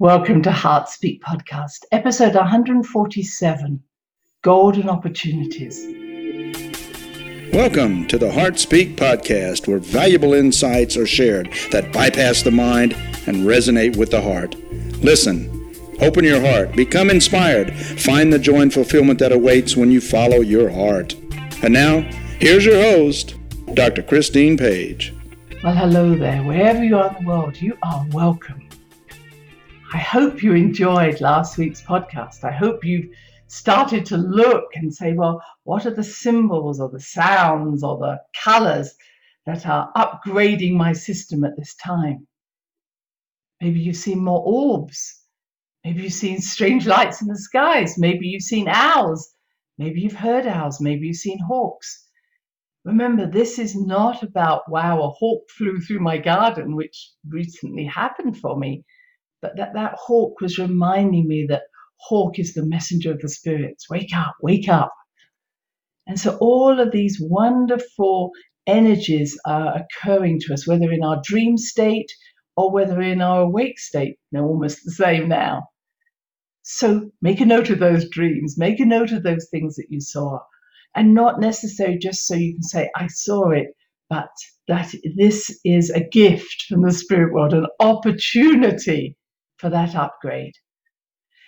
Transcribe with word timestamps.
Welcome 0.00 0.40
to 0.44 0.50
Heart 0.50 0.88
Speak 0.88 1.20
Podcast, 1.22 1.84
episode 1.92 2.34
147 2.34 3.82
Golden 4.40 4.88
Opportunities. 4.88 5.84
Welcome 7.52 8.06
to 8.06 8.16
the 8.16 8.32
Heart 8.32 8.58
Speak 8.58 8.96
Podcast, 8.96 9.68
where 9.68 9.78
valuable 9.78 10.32
insights 10.32 10.96
are 10.96 11.06
shared 11.06 11.52
that 11.70 11.92
bypass 11.92 12.40
the 12.40 12.50
mind 12.50 12.94
and 13.26 13.46
resonate 13.46 13.98
with 13.98 14.10
the 14.10 14.22
heart. 14.22 14.54
Listen, 15.02 15.76
open 16.00 16.24
your 16.24 16.40
heart, 16.40 16.74
become 16.74 17.10
inspired, 17.10 17.74
find 17.74 18.32
the 18.32 18.38
joy 18.38 18.62
and 18.62 18.72
fulfillment 18.72 19.18
that 19.18 19.32
awaits 19.32 19.76
when 19.76 19.90
you 19.90 20.00
follow 20.00 20.40
your 20.40 20.70
heart. 20.70 21.14
And 21.62 21.74
now, 21.74 22.00
here's 22.38 22.64
your 22.64 22.80
host, 22.80 23.34
Dr. 23.74 24.02
Christine 24.02 24.56
Page. 24.56 25.12
Well, 25.62 25.74
hello 25.74 26.14
there. 26.14 26.42
Wherever 26.42 26.82
you 26.82 26.96
are 26.96 27.14
in 27.14 27.22
the 27.22 27.28
world, 27.28 27.60
you 27.60 27.76
are 27.82 28.06
welcome. 28.12 28.69
I 29.92 29.98
hope 29.98 30.40
you 30.40 30.54
enjoyed 30.54 31.20
last 31.20 31.58
week's 31.58 31.82
podcast. 31.82 32.44
I 32.44 32.52
hope 32.52 32.84
you've 32.84 33.08
started 33.48 34.06
to 34.06 34.16
look 34.16 34.66
and 34.74 34.94
say, 34.94 35.14
well, 35.14 35.42
what 35.64 35.84
are 35.84 35.94
the 35.94 36.04
symbols 36.04 36.78
or 36.78 36.88
the 36.88 37.00
sounds 37.00 37.82
or 37.82 37.98
the 37.98 38.20
colors 38.44 38.94
that 39.46 39.66
are 39.66 39.90
upgrading 39.96 40.74
my 40.74 40.92
system 40.92 41.42
at 41.42 41.56
this 41.56 41.74
time? 41.74 42.28
Maybe 43.60 43.80
you've 43.80 43.96
seen 43.96 44.22
more 44.22 44.40
orbs. 44.44 45.22
Maybe 45.84 46.04
you've 46.04 46.12
seen 46.12 46.40
strange 46.40 46.86
lights 46.86 47.20
in 47.20 47.26
the 47.26 47.36
skies. 47.36 47.98
Maybe 47.98 48.28
you've 48.28 48.42
seen 48.42 48.68
owls. 48.68 49.34
Maybe 49.76 50.02
you've 50.02 50.12
heard 50.12 50.46
owls. 50.46 50.80
Maybe 50.80 51.08
you've 51.08 51.16
seen 51.16 51.40
hawks. 51.40 52.06
Remember, 52.84 53.26
this 53.26 53.58
is 53.58 53.74
not 53.74 54.22
about, 54.22 54.70
wow, 54.70 55.02
a 55.02 55.08
hawk 55.08 55.50
flew 55.50 55.80
through 55.80 55.98
my 55.98 56.16
garden, 56.16 56.76
which 56.76 57.10
recently 57.28 57.86
happened 57.86 58.38
for 58.38 58.56
me. 58.56 58.84
But 59.42 59.56
that, 59.56 59.74
that 59.74 59.94
hawk 59.96 60.40
was 60.40 60.58
reminding 60.58 61.26
me 61.26 61.46
that 61.48 61.62
hawk 61.98 62.38
is 62.38 62.54
the 62.54 62.66
messenger 62.66 63.12
of 63.12 63.20
the 63.20 63.28
spirits. 63.28 63.88
Wake 63.88 64.14
up, 64.14 64.34
wake 64.42 64.68
up. 64.68 64.92
And 66.06 66.18
so 66.18 66.36
all 66.40 66.80
of 66.80 66.92
these 66.92 67.18
wonderful 67.20 68.32
energies 68.66 69.38
are 69.46 69.76
occurring 69.76 70.40
to 70.40 70.52
us, 70.52 70.66
whether 70.66 70.90
in 70.90 71.02
our 71.02 71.20
dream 71.24 71.56
state 71.56 72.10
or 72.56 72.72
whether 72.72 73.00
in 73.00 73.20
our 73.22 73.42
awake 73.42 73.78
state. 73.78 74.16
They're 74.32 74.42
almost 74.42 74.84
the 74.84 74.90
same 74.90 75.28
now. 75.28 75.68
So 76.62 77.10
make 77.22 77.40
a 77.40 77.46
note 77.46 77.70
of 77.70 77.78
those 77.78 78.08
dreams, 78.08 78.58
make 78.58 78.80
a 78.80 78.84
note 78.84 79.12
of 79.12 79.22
those 79.22 79.48
things 79.50 79.76
that 79.76 79.86
you 79.88 80.00
saw, 80.00 80.40
and 80.94 81.14
not 81.14 81.40
necessarily 81.40 81.98
just 81.98 82.26
so 82.26 82.34
you 82.34 82.54
can 82.54 82.62
say, 82.62 82.90
I 82.96 83.06
saw 83.06 83.50
it, 83.50 83.68
but 84.08 84.30
that 84.68 84.92
this 85.16 85.58
is 85.64 85.90
a 85.90 86.06
gift 86.06 86.66
from 86.68 86.82
the 86.82 86.92
spirit 86.92 87.32
world, 87.32 87.54
an 87.54 87.66
opportunity 87.80 89.16
for 89.60 89.70
that 89.70 89.94
upgrade. 89.94 90.54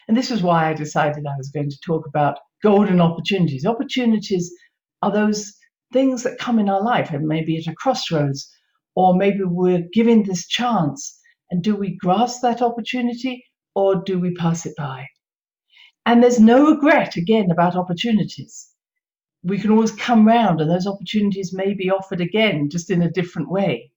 And 0.08 0.16
this 0.16 0.30
is 0.30 0.42
why 0.42 0.68
I 0.68 0.74
decided 0.74 1.24
I 1.26 1.36
was 1.36 1.50
going 1.50 1.70
to 1.70 1.80
talk 1.84 2.06
about 2.06 2.38
golden 2.62 3.00
opportunities. 3.00 3.64
Opportunities 3.64 4.52
are 5.00 5.12
those 5.12 5.52
things 5.92 6.22
that 6.22 6.38
come 6.38 6.58
in 6.58 6.68
our 6.68 6.82
life, 6.82 7.10
and 7.12 7.26
maybe 7.26 7.56
at 7.56 7.70
a 7.70 7.74
crossroads, 7.74 8.50
or 8.94 9.14
maybe 9.14 9.44
we're 9.44 9.86
given 9.92 10.22
this 10.22 10.46
chance. 10.46 11.18
And 11.50 11.62
do 11.62 11.76
we 11.76 11.96
grasp 11.96 12.42
that 12.42 12.62
opportunity 12.62 13.44
or 13.74 14.02
do 14.02 14.18
we 14.18 14.34
pass 14.34 14.66
it 14.66 14.74
by? 14.76 15.06
And 16.04 16.22
there's 16.22 16.40
no 16.40 16.70
regret, 16.70 17.16
again, 17.16 17.50
about 17.50 17.76
opportunities. 17.76 18.68
We 19.44 19.58
can 19.58 19.70
always 19.70 19.92
come 19.92 20.26
round, 20.26 20.60
and 20.60 20.70
those 20.70 20.86
opportunities 20.86 21.52
may 21.52 21.74
be 21.74 21.90
offered 21.90 22.20
again, 22.20 22.68
just 22.70 22.90
in 22.90 23.02
a 23.02 23.10
different 23.10 23.50
way. 23.50 23.91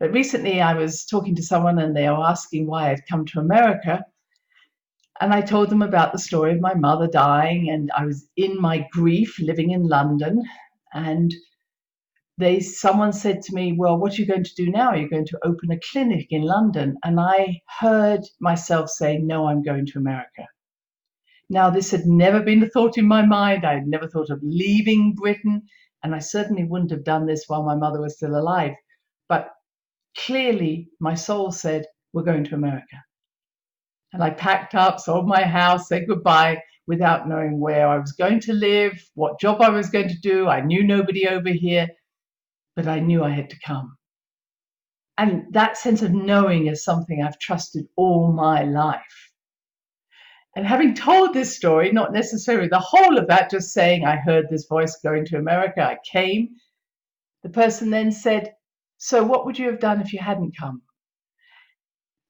But 0.00 0.12
recently 0.12 0.60
I 0.60 0.74
was 0.74 1.04
talking 1.04 1.36
to 1.36 1.42
someone 1.42 1.78
and 1.78 1.96
they 1.96 2.08
were 2.08 2.24
asking 2.24 2.66
why 2.66 2.90
I'd 2.90 3.06
come 3.08 3.24
to 3.26 3.40
America. 3.40 4.04
And 5.20 5.32
I 5.32 5.40
told 5.40 5.70
them 5.70 5.82
about 5.82 6.12
the 6.12 6.18
story 6.18 6.52
of 6.52 6.60
my 6.60 6.74
mother 6.74 7.06
dying, 7.06 7.70
and 7.70 7.90
I 7.96 8.04
was 8.04 8.26
in 8.36 8.60
my 8.60 8.88
grief 8.90 9.38
living 9.38 9.70
in 9.70 9.86
London. 9.86 10.42
And 10.92 11.32
they 12.36 12.58
someone 12.58 13.12
said 13.12 13.42
to 13.42 13.54
me, 13.54 13.72
Well, 13.72 13.96
what 13.96 14.12
are 14.12 14.20
you 14.20 14.26
going 14.26 14.42
to 14.42 14.54
do 14.56 14.70
now? 14.70 14.92
You're 14.92 15.08
going 15.08 15.26
to 15.26 15.38
open 15.44 15.70
a 15.70 15.78
clinic 15.92 16.26
in 16.30 16.42
London. 16.42 16.96
And 17.04 17.20
I 17.20 17.60
heard 17.78 18.22
myself 18.40 18.90
say, 18.90 19.18
No, 19.18 19.46
I'm 19.46 19.62
going 19.62 19.86
to 19.86 19.98
America. 19.98 20.48
Now, 21.48 21.70
this 21.70 21.92
had 21.92 22.06
never 22.06 22.42
been 22.42 22.62
a 22.64 22.68
thought 22.68 22.98
in 22.98 23.06
my 23.06 23.24
mind. 23.24 23.64
I 23.64 23.74
had 23.74 23.86
never 23.86 24.08
thought 24.08 24.30
of 24.30 24.40
leaving 24.42 25.14
Britain, 25.14 25.62
and 26.02 26.14
I 26.14 26.18
certainly 26.18 26.64
wouldn't 26.64 26.90
have 26.90 27.04
done 27.04 27.26
this 27.26 27.44
while 27.46 27.62
my 27.62 27.76
mother 27.76 28.00
was 28.00 28.16
still 28.16 28.34
alive. 28.34 28.72
But 29.28 29.50
clearly 30.16 30.88
my 31.00 31.14
soul 31.14 31.50
said, 31.52 31.86
We're 32.12 32.22
going 32.22 32.44
to 32.44 32.54
America. 32.54 33.02
And 34.12 34.22
I 34.22 34.30
packed 34.30 34.74
up, 34.74 35.00
sold 35.00 35.26
my 35.26 35.42
house, 35.42 35.88
said 35.88 36.06
goodbye 36.08 36.62
without 36.86 37.28
knowing 37.28 37.58
where 37.58 37.88
I 37.88 37.98
was 37.98 38.12
going 38.12 38.40
to 38.40 38.52
live, 38.52 38.92
what 39.14 39.40
job 39.40 39.60
I 39.60 39.70
was 39.70 39.90
going 39.90 40.08
to 40.08 40.20
do. 40.20 40.48
I 40.48 40.60
knew 40.60 40.84
nobody 40.84 41.26
over 41.26 41.50
here, 41.50 41.88
but 42.76 42.86
I 42.86 43.00
knew 43.00 43.24
I 43.24 43.30
had 43.30 43.50
to 43.50 43.58
come. 43.64 43.96
And 45.16 45.44
that 45.52 45.76
sense 45.76 46.02
of 46.02 46.12
knowing 46.12 46.66
is 46.66 46.84
something 46.84 47.22
I've 47.22 47.38
trusted 47.38 47.86
all 47.96 48.32
my 48.32 48.64
life. 48.64 49.30
And 50.56 50.66
having 50.66 50.94
told 50.94 51.34
this 51.34 51.56
story, 51.56 51.90
not 51.90 52.12
necessarily 52.12 52.68
the 52.68 52.78
whole 52.78 53.18
of 53.18 53.26
that, 53.28 53.50
just 53.50 53.72
saying 53.72 54.04
I 54.04 54.16
heard 54.16 54.46
this 54.48 54.66
voice 54.66 54.96
going 55.02 55.24
to 55.26 55.38
America, 55.38 55.82
I 55.82 55.98
came, 56.08 56.50
the 57.42 57.48
person 57.48 57.90
then 57.90 58.12
said, 58.12 58.54
so, 58.98 59.24
what 59.24 59.46
would 59.46 59.58
you 59.58 59.66
have 59.70 59.80
done 59.80 60.00
if 60.00 60.12
you 60.12 60.18
hadn't 60.18 60.56
come? 60.58 60.82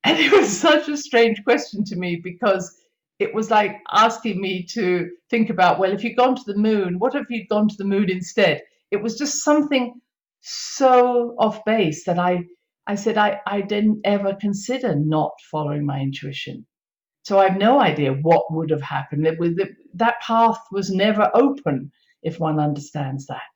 And 0.05 0.19
it 0.19 0.33
was 0.33 0.49
such 0.69 0.89
a 0.89 0.97
strange 0.97 1.43
question 1.45 1.85
to 1.85 1.97
me 1.97 2.21
because 2.23 2.75
it 3.19 3.35
was 3.35 3.51
like 3.51 3.81
asking 3.93 4.41
me 4.41 4.67
to 4.73 5.09
think 5.31 5.51
about, 5.51 5.79
well, 5.79 5.93
if 5.93 6.03
you'd 6.03 6.17
gone 6.17 6.37
to 6.37 6.43
the 6.47 6.59
moon, 6.59 6.99
what 6.99 7.15
if 7.15 7.27
you'd 7.31 7.49
gone 7.49 7.69
to 7.69 7.77
the 7.79 7.85
moon 7.85 8.11
instead? 8.11 8.63
It 8.91 9.03
was 9.03 9.17
just 9.17 9.43
something 9.43 10.01
so 10.41 11.35
off 11.39 11.65
base 11.65 12.05
that 12.05 12.19
I, 12.19 12.45
I 12.87 12.97
said 12.97 13.17
I, 13.17 13.41
I 13.47 13.61
didn't 13.63 14.01
ever 14.05 14.37
consider 14.39 14.95
not 14.95 15.33
following 15.51 15.87
my 15.87 16.01
intuition. 16.01 16.67
So 17.23 17.39
I 17.39 17.49
have 17.49 17.57
no 17.57 17.81
idea 17.81 18.13
what 18.13 18.53
would 18.53 18.71
have 18.71 18.83
happened. 18.83 19.27
It 19.27 19.39
was, 19.39 19.53
that 19.95 20.21
path 20.21 20.59
was 20.71 20.91
never 20.91 21.31
open 21.35 21.91
if 22.23 22.39
one 22.39 22.61
understands 22.61 23.27
that. 23.27 23.54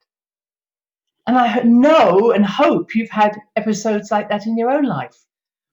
And 1.29 1.37
I 1.37 1.61
know 1.61 2.31
and 2.31 2.43
hope 2.43 2.95
you've 2.95 3.11
had 3.11 3.37
episodes 3.55 4.09
like 4.09 4.29
that 4.29 4.47
in 4.47 4.57
your 4.57 4.71
own 4.71 4.85
life 4.85 5.15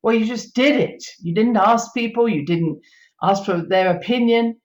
where 0.02 0.14
you 0.14 0.26
just 0.26 0.54
did 0.54 0.78
it. 0.78 1.02
You 1.18 1.32
didn't 1.32 1.56
ask 1.56 1.94
people, 1.94 2.28
you 2.28 2.44
didn't 2.44 2.78
ask 3.22 3.46
for 3.46 3.62
their 3.66 3.96
opinion. 3.96 4.60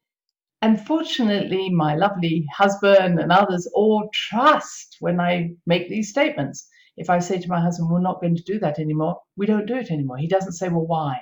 And 0.62 0.86
fortunately, 0.86 1.70
my 1.70 1.96
lovely 1.96 2.46
husband 2.54 3.22
and 3.22 3.32
others 3.32 3.72
all 3.74 4.10
trust 4.14 4.98
when 5.00 5.22
I 5.22 5.52
make 5.66 5.88
these 5.88 6.10
statements. 6.10 6.68
If 6.98 7.10
I 7.10 7.20
say 7.20 7.40
to 7.40 7.48
my 7.48 7.62
husband, 7.62 7.90
we're 7.90 8.02
not 8.02 8.20
going 8.20 8.36
to 8.36 8.44
do 8.44 8.60
that 8.60 8.78
anymore, 8.78 9.16
we 9.38 9.46
don't 9.46 9.68
do 9.68 9.78
it 9.78 9.92
anymore. 9.92 10.18
He 10.18 10.28
doesn't 10.28 10.60
say, 10.60 10.68
well, 10.68 10.86
why? 10.86 11.22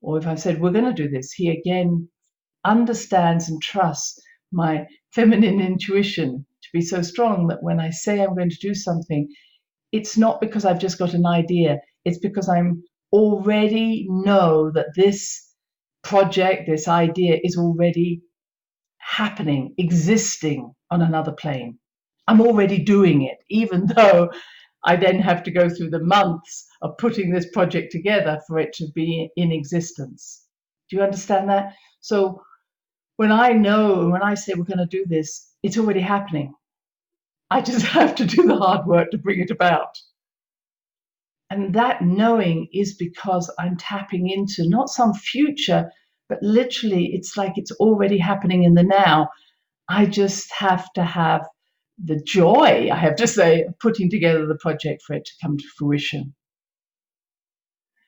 Or 0.00 0.18
if 0.18 0.26
I 0.26 0.34
said, 0.34 0.60
we're 0.60 0.72
going 0.72 0.92
to 0.92 0.92
do 0.92 1.08
this, 1.08 1.30
he 1.30 1.48
again 1.48 2.08
understands 2.64 3.48
and 3.48 3.62
trusts 3.62 4.20
my 4.50 4.88
feminine 5.12 5.60
intuition 5.60 6.44
be 6.74 6.82
so 6.82 7.02
strong 7.02 7.48
that 7.48 7.62
when 7.62 7.80
I 7.80 7.90
say 7.90 8.20
I'm 8.20 8.36
going 8.36 8.50
to 8.50 8.68
do 8.68 8.74
something, 8.74 9.28
it's 9.92 10.18
not 10.18 10.42
because 10.42 10.66
I've 10.66 10.80
just 10.80 10.98
got 10.98 11.14
an 11.14 11.26
idea. 11.26 11.78
It's 12.04 12.18
because 12.18 12.48
I'm 12.50 12.82
already 13.12 14.06
know 14.10 14.70
that 14.72 14.88
this 14.96 15.48
project, 16.02 16.64
this 16.68 16.88
idea 16.88 17.38
is 17.42 17.56
already 17.56 18.22
happening, 18.98 19.74
existing 19.78 20.72
on 20.90 21.02
another 21.02 21.32
plane. 21.32 21.78
I'm 22.28 22.40
already 22.42 22.78
doing 22.82 23.22
it, 23.22 23.38
even 23.50 23.86
though 23.96 24.30
I 24.84 24.96
then 24.96 25.20
have 25.20 25.44
to 25.44 25.52
go 25.52 25.70
through 25.70 25.90
the 25.90 26.04
months 26.04 26.66
of 26.82 26.98
putting 26.98 27.30
this 27.30 27.48
project 27.52 27.92
together 27.92 28.40
for 28.48 28.58
it 28.58 28.72
to 28.74 28.86
be 28.94 29.30
in 29.36 29.52
existence. 29.52 30.44
Do 30.90 30.96
you 30.96 31.02
understand 31.02 31.48
that? 31.50 31.74
So 32.00 32.42
when 33.16 33.32
I 33.32 33.52
know, 33.52 34.10
when 34.10 34.22
I 34.22 34.34
say 34.34 34.54
we're 34.54 34.64
going 34.64 34.86
to 34.86 34.98
do 34.98 35.06
this, 35.08 35.48
it's 35.62 35.78
already 35.78 36.00
happening. 36.00 36.52
I 37.54 37.60
just 37.60 37.86
have 37.98 38.16
to 38.16 38.26
do 38.26 38.42
the 38.42 38.56
hard 38.56 38.84
work 38.84 39.12
to 39.12 39.18
bring 39.18 39.38
it 39.38 39.52
about. 39.52 39.96
And 41.50 41.72
that 41.74 42.02
knowing 42.02 42.68
is 42.72 42.96
because 42.96 43.48
I'm 43.60 43.76
tapping 43.76 44.28
into 44.28 44.68
not 44.68 44.88
some 44.88 45.14
future, 45.14 45.88
but 46.28 46.42
literally 46.42 47.10
it's 47.14 47.36
like 47.36 47.52
it's 47.56 47.70
already 47.72 48.18
happening 48.18 48.64
in 48.64 48.74
the 48.74 48.82
now. 48.82 49.28
I 49.88 50.06
just 50.06 50.52
have 50.58 50.92
to 50.94 51.04
have 51.04 51.46
the 52.02 52.20
joy, 52.26 52.90
I 52.92 52.96
have 52.96 53.14
to 53.16 53.26
say, 53.28 53.62
of 53.62 53.78
putting 53.78 54.10
together 54.10 54.46
the 54.46 54.58
project 54.60 55.02
for 55.02 55.14
it 55.14 55.24
to 55.26 55.32
come 55.40 55.56
to 55.56 55.64
fruition. 55.78 56.34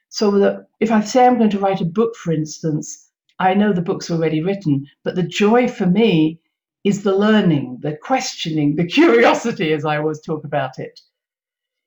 So 0.09 0.65
if 0.81 0.91
I 0.91 1.03
say 1.03 1.25
I'm 1.25 1.39
going 1.39 1.51
to 1.51 1.61
write 1.61 1.81
a 1.81 1.85
book, 1.85 2.17
for 2.17 2.33
instance, 2.33 3.11
I 3.39 3.55
know 3.55 3.73
the 3.73 3.83
book's 3.83 4.11
already 4.11 4.43
written, 4.43 4.87
but 5.05 5.15
the 5.15 5.23
joy 5.23 5.69
for 5.69 5.87
me 5.87 6.41
is 6.87 7.05
the 7.05 7.17
learning, 7.17 7.81
the 7.83 7.99
questioning, 7.99 8.77
the 8.77 8.87
curiosity, 8.99 9.75
as 9.75 9.85
I 9.87 9.99
always 9.99 10.23
talk 10.23 10.45
about 10.45 10.79
it. 10.81 11.01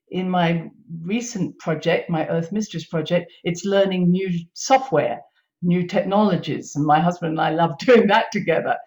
in 0.09 0.29
my 0.29 0.69
recent 1.03 1.57
project, 1.59 2.09
my 2.09 2.27
Earth 2.29 2.51
Mistress 2.51 2.85
project, 2.85 3.31
it's 3.43 3.65
learning 3.65 4.11
new 4.11 4.31
software, 4.53 5.21
new 5.61 5.87
technologies. 5.87 6.75
And 6.75 6.85
my 6.85 7.01
husband 7.01 7.31
and 7.33 7.41
I 7.41 7.51
love 7.51 7.77
doing 7.79 8.07
that 8.07 8.31
together. 8.31 8.77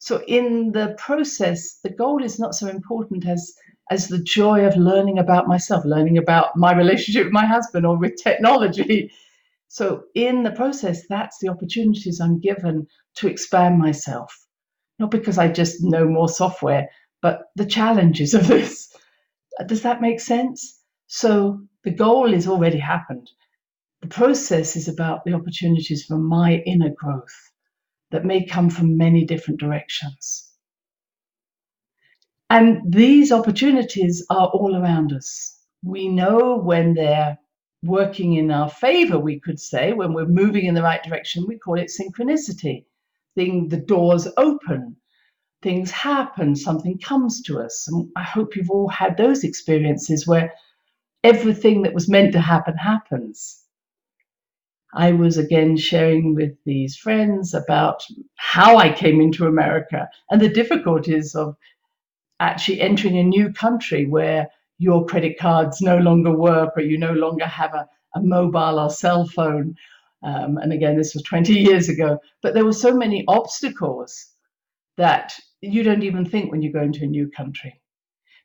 So 0.00 0.22
in 0.28 0.72
the 0.72 0.94
process, 0.98 1.78
the 1.84 1.90
goal 1.90 2.24
is 2.24 2.38
not 2.40 2.54
so 2.54 2.68
important 2.68 3.26
as 3.26 3.54
as 3.90 4.08
the 4.08 4.22
joy 4.22 4.66
of 4.66 4.76
learning 4.76 5.18
about 5.18 5.48
myself, 5.48 5.84
learning 5.84 6.18
about 6.18 6.56
my 6.56 6.74
relationship 6.74 7.24
with 7.26 7.32
my 7.34 7.46
husband 7.46 7.86
or 7.86 7.98
with 7.98 8.16
technology. 8.22 9.12
So 9.68 10.04
in 10.14 10.44
the 10.44 10.52
process, 10.52 11.06
that's 11.08 11.38
the 11.40 11.48
opportunities 11.50 12.20
I'm 12.20 12.40
given 12.40 12.88
to 13.16 13.28
expand 13.28 13.78
myself. 13.78 14.41
Not 15.02 15.10
because 15.10 15.36
I 15.36 15.48
just 15.48 15.82
know 15.82 16.06
more 16.06 16.28
software, 16.28 16.88
but 17.22 17.50
the 17.56 17.66
challenges 17.66 18.34
of 18.34 18.46
this. 18.46 18.94
Does 19.66 19.82
that 19.82 20.00
make 20.00 20.20
sense? 20.20 20.80
So 21.08 21.60
the 21.82 21.90
goal 21.90 22.32
is 22.32 22.46
already 22.46 22.78
happened. 22.78 23.28
The 24.02 24.06
process 24.06 24.76
is 24.76 24.86
about 24.86 25.24
the 25.24 25.32
opportunities 25.32 26.04
for 26.04 26.18
my 26.18 26.62
inner 26.66 26.90
growth 26.96 27.34
that 28.12 28.24
may 28.24 28.46
come 28.46 28.70
from 28.70 28.96
many 28.96 29.24
different 29.24 29.58
directions. 29.58 30.48
And 32.48 32.80
these 32.86 33.32
opportunities 33.32 34.24
are 34.30 34.46
all 34.46 34.76
around 34.76 35.12
us. 35.12 35.58
We 35.82 36.06
know 36.06 36.58
when 36.58 36.94
they're 36.94 37.38
working 37.82 38.34
in 38.34 38.52
our 38.52 38.70
favor, 38.70 39.18
we 39.18 39.40
could 39.40 39.58
say, 39.58 39.94
when 39.94 40.12
we're 40.12 40.26
moving 40.26 40.66
in 40.66 40.74
the 40.76 40.82
right 40.84 41.02
direction, 41.02 41.44
we 41.48 41.58
call 41.58 41.76
it 41.76 41.90
synchronicity. 41.90 42.84
Thing, 43.34 43.68
the 43.68 43.78
doors 43.78 44.28
open, 44.36 44.96
things 45.62 45.90
happen, 45.90 46.56
something 46.56 46.98
comes 46.98 47.42
to 47.42 47.60
us. 47.60 47.88
And 47.88 48.10
I 48.16 48.22
hope 48.22 48.56
you've 48.56 48.70
all 48.70 48.88
had 48.88 49.16
those 49.16 49.44
experiences 49.44 50.26
where 50.26 50.52
everything 51.24 51.82
that 51.82 51.94
was 51.94 52.08
meant 52.08 52.32
to 52.32 52.40
happen 52.40 52.76
happens. 52.76 53.58
I 54.94 55.12
was 55.12 55.38
again 55.38 55.76
sharing 55.76 56.34
with 56.34 56.52
these 56.66 56.96
friends 56.96 57.54
about 57.54 58.02
how 58.36 58.76
I 58.76 58.92
came 58.92 59.20
into 59.20 59.46
America 59.46 60.08
and 60.30 60.40
the 60.40 60.50
difficulties 60.50 61.34
of 61.34 61.56
actually 62.40 62.80
entering 62.80 63.16
a 63.16 63.22
new 63.22 63.52
country 63.52 64.06
where 64.06 64.48
your 64.78 65.06
credit 65.06 65.38
cards 65.38 65.80
no 65.80 65.96
longer 65.98 66.36
work 66.36 66.72
or 66.76 66.82
you 66.82 66.98
no 66.98 67.12
longer 67.12 67.46
have 67.46 67.72
a, 67.72 67.88
a 68.14 68.20
mobile 68.20 68.80
or 68.80 68.90
cell 68.90 69.26
phone. 69.26 69.76
Um, 70.22 70.58
and 70.58 70.72
again, 70.72 70.96
this 70.96 71.14
was 71.14 71.22
20 71.24 71.52
years 71.52 71.88
ago, 71.88 72.18
but 72.42 72.54
there 72.54 72.64
were 72.64 72.72
so 72.72 72.94
many 72.94 73.24
obstacles 73.28 74.28
that 74.96 75.34
you 75.60 75.82
don't 75.82 76.02
even 76.02 76.24
think 76.24 76.50
when 76.50 76.62
you 76.62 76.72
go 76.72 76.82
into 76.82 77.04
a 77.04 77.08
new 77.08 77.30
country. 77.30 77.80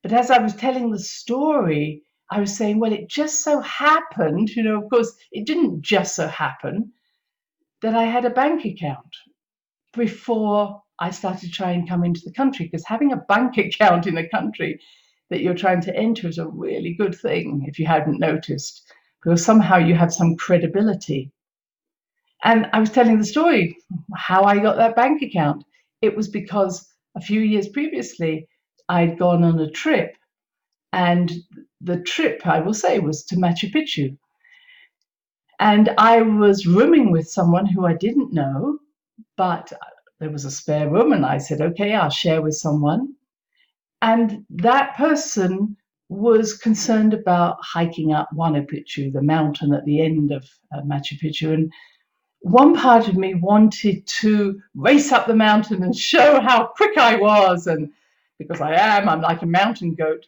But 0.04 0.14
as 0.14 0.32
I 0.32 0.40
was 0.40 0.56
telling 0.56 0.92
the 0.92 1.00
story, 1.00 2.04
I 2.30 2.40
was 2.40 2.56
saying, 2.56 2.80
well, 2.80 2.94
it 2.94 3.10
just 3.10 3.44
so 3.44 3.62
happened, 3.62 4.50
you 4.50 4.64
know, 4.64 4.82
of 4.82 4.90
course, 4.90 5.14
it 5.32 5.46
didn't 5.46 5.82
just 5.82 6.16
so 6.16 6.28
happen 6.28 6.94
that 7.82 7.96
I 7.96 8.04
had 8.04 8.26
a 8.26 8.30
bank 8.30 8.66
account 8.66 9.16
before 9.94 10.82
I 11.00 11.12
started 11.12 11.54
trying 11.54 11.84
to 11.84 11.90
come 11.90 12.04
into 12.04 12.22
the 12.24 12.34
country 12.34 12.66
because 12.66 12.86
having 12.86 13.12
a 13.12 13.18
bank 13.18 13.58
account 13.58 14.08
in 14.08 14.18
a 14.18 14.28
country 14.30 14.80
that 15.30 15.42
you're 15.42 15.56
trying 15.56 15.82
to 15.82 15.96
enter 15.96 16.28
is 16.28 16.38
a 16.38 16.48
really 16.48 16.94
good 16.94 17.16
thing 17.16 17.66
if 17.68 17.80
you 17.80 17.86
hadn't 17.86 18.20
noticed, 18.20 18.84
because 19.22 19.44
somehow 19.44 19.78
you 19.78 19.96
have 19.96 20.14
some 20.14 20.36
credibility. 20.36 21.32
And 22.44 22.68
I 22.74 22.80
was 22.80 22.92
telling 22.92 23.18
the 23.18 23.25
story 23.25 23.78
how 24.16 24.44
I 24.44 24.60
got 24.60 24.78
that 24.78 24.95
bank 24.95 25.22
account. 25.22 25.63
It 26.01 26.16
was 26.16 26.28
because 26.28 26.88
a 27.16 27.22
few 27.22 27.42
years 27.42 27.68
previously 27.68 28.48
I'd 28.89 29.18
gone 29.18 29.44
on 29.44 29.60
a 29.60 29.69
trip, 29.72 30.16
and 30.94 31.31
the 31.81 32.01
trip, 32.01 32.42
I 32.45 32.60
will 32.60 32.74
say, 32.74 33.00
was 33.00 33.25
to 33.25 33.36
Machu 33.36 33.72
Picchu. 33.74 34.18
And 35.60 35.89
I 35.98 36.22
was 36.22 36.68
rooming 36.68 37.12
with 37.12 37.28
someone 37.28 37.66
who 37.66 37.86
I 37.86 37.94
didn't 37.95 38.34
know, 38.34 38.78
but 39.36 39.74
there 40.19 40.30
was 40.30 40.45
a 40.45 40.51
spare 40.51 40.90
room, 40.90 41.12
and 41.12 41.25
I 41.25 41.40
said, 41.40 41.62
okay, 41.62 41.94
I'll 41.94 42.10
share 42.10 42.42
with 42.42 42.54
someone. 42.56 43.16
And 44.01 44.45
that 44.51 44.95
person 44.95 45.75
was 46.10 46.57
concerned 46.57 47.13
about 47.13 47.57
hiking 47.62 48.13
up 48.13 48.30
Huayna 48.33 48.66
Picchu, 48.69 49.12
the 49.12 49.22
mountain 49.22 49.74
at 49.74 49.86
the 49.86 50.01
end 50.01 50.31
of 50.31 50.48
uh, 50.72 50.81
Machu 50.81 51.19
Picchu. 51.22 51.54
And 51.54 51.72
one 52.52 52.76
part 52.76 53.08
of 53.08 53.16
me 53.16 53.36
wanted 53.36 54.06
to 54.22 54.62
race 54.76 55.12
up 55.12 55.28
the 55.28 55.36
mountain 55.36 55.84
and 55.84 55.96
show 55.96 56.40
how 56.42 56.68
quick 56.68 56.98
I 56.98 57.18
was. 57.18 57.68
And 57.68 57.92
because 58.40 58.62
I 58.62 58.74
am, 58.74 59.10
I'm 59.10 59.22
like 59.22 59.42
a 59.42 59.48
mountain 59.48 59.96
goat. 59.96 60.26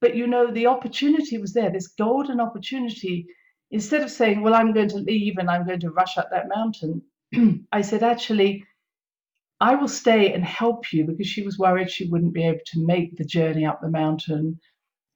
But 0.00 0.16
you 0.16 0.26
know, 0.26 0.50
the 0.50 0.66
opportunity 0.66 1.38
was 1.38 1.52
there, 1.52 1.70
this 1.70 1.88
golden 1.88 2.40
opportunity. 2.40 3.26
Instead 3.70 4.02
of 4.02 4.10
saying, 4.10 4.42
well, 4.42 4.54
I'm 4.54 4.72
going 4.72 4.88
to 4.88 4.98
leave 4.98 5.38
and 5.38 5.48
I'm 5.48 5.66
going 5.66 5.80
to 5.80 5.90
rush 5.90 6.18
up 6.18 6.30
that 6.30 6.48
mountain, 6.48 7.02
I 7.72 7.80
said, 7.80 8.02
actually, 8.02 8.64
I 9.60 9.76
will 9.76 9.88
stay 9.88 10.32
and 10.32 10.44
help 10.44 10.92
you 10.92 11.04
because 11.04 11.28
she 11.28 11.42
was 11.42 11.56
worried 11.56 11.88
she 11.88 12.08
wouldn't 12.08 12.34
be 12.34 12.44
able 12.44 12.64
to 12.66 12.84
make 12.84 13.16
the 13.16 13.24
journey 13.24 13.64
up 13.64 13.80
the 13.80 13.90
mountain. 13.90 14.58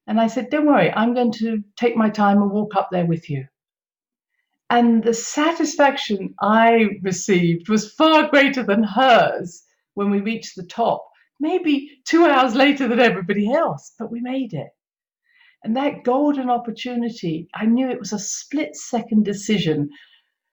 And 0.07 0.21
I 0.21 0.29
said, 0.29 0.51
Don't 0.51 0.67
worry, 0.67 0.93
I'm 0.93 1.15
going 1.15 1.33
to 1.33 1.65
take 1.77 1.97
my 1.97 2.11
time 2.11 2.41
and 2.41 2.53
walk 2.53 2.77
up 2.77 2.91
there 2.93 3.07
with 3.07 3.29
you. 3.29 3.49
And 4.69 5.05
the 5.05 5.15
satisfaction 5.15 6.35
I 6.41 6.99
received 7.03 7.69
was 7.69 7.93
far 7.93 8.29
greater 8.29 8.65
than 8.65 8.83
hers 8.83 9.63
when 9.95 10.11
we 10.11 10.21
reached 10.21 10.57
the 10.57 10.67
top, 10.67 11.07
maybe 11.39 12.01
two 12.05 12.27
hours 12.27 12.55
later 12.55 12.89
than 12.89 12.99
everybody 12.99 13.53
else, 13.53 13.95
but 13.99 14.11
we 14.11 14.21
made 14.21 14.53
it. 14.53 14.71
And 15.63 15.77
that 15.77 16.05
golden 16.05 16.51
opportunity, 16.51 17.49
I 17.55 17.67
knew 17.67 17.89
it 17.89 17.99
was 17.99 18.13
a 18.13 18.19
split 18.19 18.77
second 18.77 19.25
decision. 19.25 19.89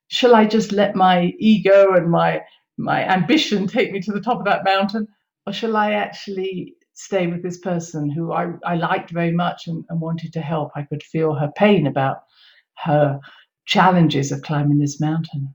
Shall 0.08 0.36
I 0.36 0.46
just 0.46 0.72
let 0.72 0.96
my 0.96 1.34
ego 1.40 1.94
and 1.94 2.10
my 2.10 2.42
my 2.78 3.08
ambition 3.08 3.68
take 3.68 3.92
me 3.92 4.00
to 4.02 4.12
the 4.12 4.22
top 4.22 4.40
of 4.40 4.46
that 4.46 4.64
mountain, 4.64 5.08
or 5.46 5.54
shall 5.54 5.76
I 5.76 5.94
actually 5.94 6.76
stay 6.94 7.28
with 7.28 7.44
this 7.44 7.60
person 7.60 8.10
who 8.10 8.32
I, 8.32 8.54
I 8.66 8.76
liked 8.76 9.12
very 9.12 9.32
much 9.32 9.68
and, 9.68 9.84
and 9.90 10.02
wanted 10.02 10.34
to 10.34 10.42
help? 10.42 10.72
I 10.76 10.84
could 10.84 11.04
feel 11.04 11.36
her 11.36 11.52
pain 11.56 11.86
about 11.88 12.18
her 12.78 13.20
challenges 13.66 14.32
of 14.32 14.42
climbing 14.42 14.80
this 14.80 15.00
mountain. 15.00 15.54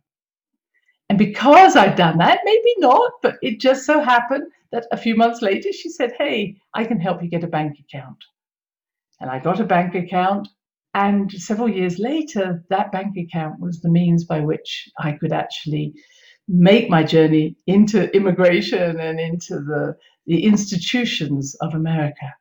And 1.09 1.19
because 1.19 1.77
I'd 1.77 1.97
done 1.97 2.19
that, 2.19 2.41
maybe 2.45 2.75
not, 2.79 3.13
but 3.23 3.37
it 3.43 3.61
just 3.61 3.87
so 3.87 4.01
happened 4.01 4.45
that 4.73 4.87
a 4.93 4.97
few 4.97 5.17
months 5.17 5.41
later 5.41 5.73
she 5.73 5.89
said, 5.89 6.13
Hey, 6.19 6.57
I 6.75 6.85
can 6.85 7.01
help 7.01 7.23
you 7.23 7.31
get 7.31 7.45
a 7.45 7.49
bank 7.49 7.79
account. 7.81 8.19
And 9.21 9.31
I 9.31 9.39
got 9.39 9.61
a 9.61 9.65
bank 9.65 9.95
account. 9.95 10.49
And 10.95 11.31
several 11.33 11.69
years 11.69 11.99
later, 11.99 12.65
that 12.71 12.93
bank 12.93 13.17
account 13.17 13.61
was 13.61 13.81
the 13.81 13.91
means 13.91 14.25
by 14.25 14.41
which 14.41 14.89
I 14.99 15.13
could 15.13 15.33
actually 15.33 15.95
make 16.47 16.89
my 16.89 17.03
journey 17.03 17.57
into 17.67 18.15
immigration 18.17 18.99
and 18.99 19.21
into 19.21 19.61
the, 19.61 19.97
the 20.27 20.45
institutions 20.45 21.55
of 21.61 21.75
America. 21.75 22.35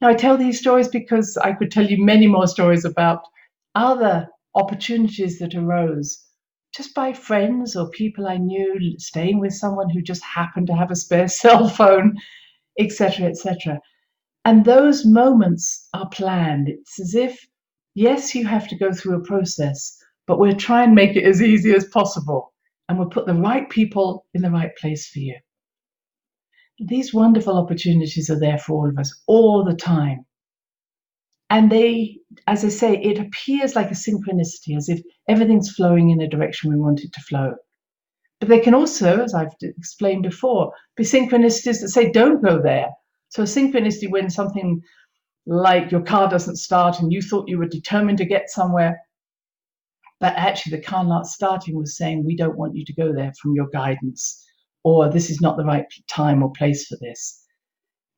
Now, 0.00 0.08
I 0.08 0.14
tell 0.14 0.36
these 0.36 0.58
stories 0.58 0.88
because 0.88 1.36
I 1.36 1.52
could 1.52 1.70
tell 1.70 1.86
you 1.86 2.04
many 2.04 2.26
more 2.26 2.46
stories 2.46 2.84
about 2.84 3.22
other 3.78 4.28
opportunities 4.54 5.38
that 5.38 5.54
arose 5.54 6.24
just 6.74 6.94
by 6.94 7.12
friends 7.12 7.76
or 7.76 7.88
people 7.90 8.26
I 8.26 8.36
knew, 8.36 8.98
staying 8.98 9.40
with 9.40 9.54
someone 9.54 9.88
who 9.88 10.02
just 10.02 10.22
happened 10.22 10.66
to 10.66 10.74
have 10.74 10.90
a 10.90 10.96
spare 10.96 11.28
cell 11.42 11.68
phone, 11.68 12.16
etc., 12.78 13.26
etc. 13.26 13.80
And 14.44 14.64
those 14.64 15.06
moments 15.06 15.88
are 15.94 16.08
planned. 16.08 16.68
It's 16.68 17.00
as 17.00 17.14
if, 17.14 17.46
yes, 17.94 18.34
you 18.34 18.46
have 18.46 18.68
to 18.68 18.78
go 18.78 18.92
through 18.92 19.16
a 19.16 19.24
process, 19.24 19.96
but 20.26 20.38
we'll 20.38 20.56
try 20.56 20.82
and 20.84 20.94
make 20.94 21.16
it 21.16 21.24
as 21.24 21.40
easy 21.40 21.72
as 21.74 21.86
possible. 21.86 22.52
And 22.88 22.98
we'll 22.98 23.10
put 23.10 23.26
the 23.26 23.34
right 23.34 23.68
people 23.68 24.26
in 24.34 24.42
the 24.42 24.50
right 24.50 24.74
place 24.76 25.08
for 25.08 25.18
you. 25.18 25.36
These 26.78 27.12
wonderful 27.12 27.56
opportunities 27.56 28.30
are 28.30 28.38
there 28.38 28.58
for 28.58 28.74
all 28.74 28.88
of 28.88 28.98
us 28.98 29.22
all 29.26 29.64
the 29.64 29.74
time. 29.74 30.24
And 31.50 31.70
they, 31.70 32.18
as 32.46 32.64
I 32.64 32.68
say, 32.68 32.96
it 32.96 33.18
appears 33.18 33.74
like 33.74 33.90
a 33.90 33.94
synchronicity, 33.94 34.76
as 34.76 34.88
if 34.88 35.00
everything's 35.28 35.70
flowing 35.70 36.10
in 36.10 36.18
the 36.18 36.28
direction 36.28 36.70
we 36.70 36.78
want 36.78 37.00
it 37.00 37.12
to 37.14 37.20
flow. 37.22 37.54
But 38.40 38.48
they 38.48 38.60
can 38.60 38.74
also, 38.74 39.22
as 39.22 39.34
I've 39.34 39.54
explained 39.62 40.22
before, 40.22 40.72
be 40.96 41.04
synchronicities 41.04 41.80
that 41.80 41.88
say, 41.88 42.10
don't 42.10 42.44
go 42.44 42.60
there. 42.62 42.88
So 43.30 43.42
a 43.42 43.46
synchronicity 43.46 44.10
when 44.10 44.30
something 44.30 44.82
like 45.46 45.90
your 45.90 46.02
car 46.02 46.28
doesn't 46.28 46.56
start 46.56 47.00
and 47.00 47.12
you 47.12 47.22
thought 47.22 47.48
you 47.48 47.58
were 47.58 47.66
determined 47.66 48.18
to 48.18 48.24
get 48.26 48.50
somewhere, 48.50 49.00
but 50.20 50.34
actually, 50.34 50.76
the 50.76 50.82
car 50.82 51.04
not 51.04 51.26
starting 51.26 51.76
was 51.76 51.96
saying, 51.96 52.24
We 52.24 52.36
don't 52.36 52.58
want 52.58 52.74
you 52.74 52.84
to 52.84 52.92
go 52.92 53.12
there 53.12 53.32
from 53.40 53.54
your 53.54 53.68
guidance, 53.68 54.44
or 54.82 55.08
this 55.08 55.30
is 55.30 55.40
not 55.40 55.56
the 55.56 55.64
right 55.64 55.86
time 56.08 56.42
or 56.42 56.52
place 56.52 56.86
for 56.86 56.96
this. 57.00 57.44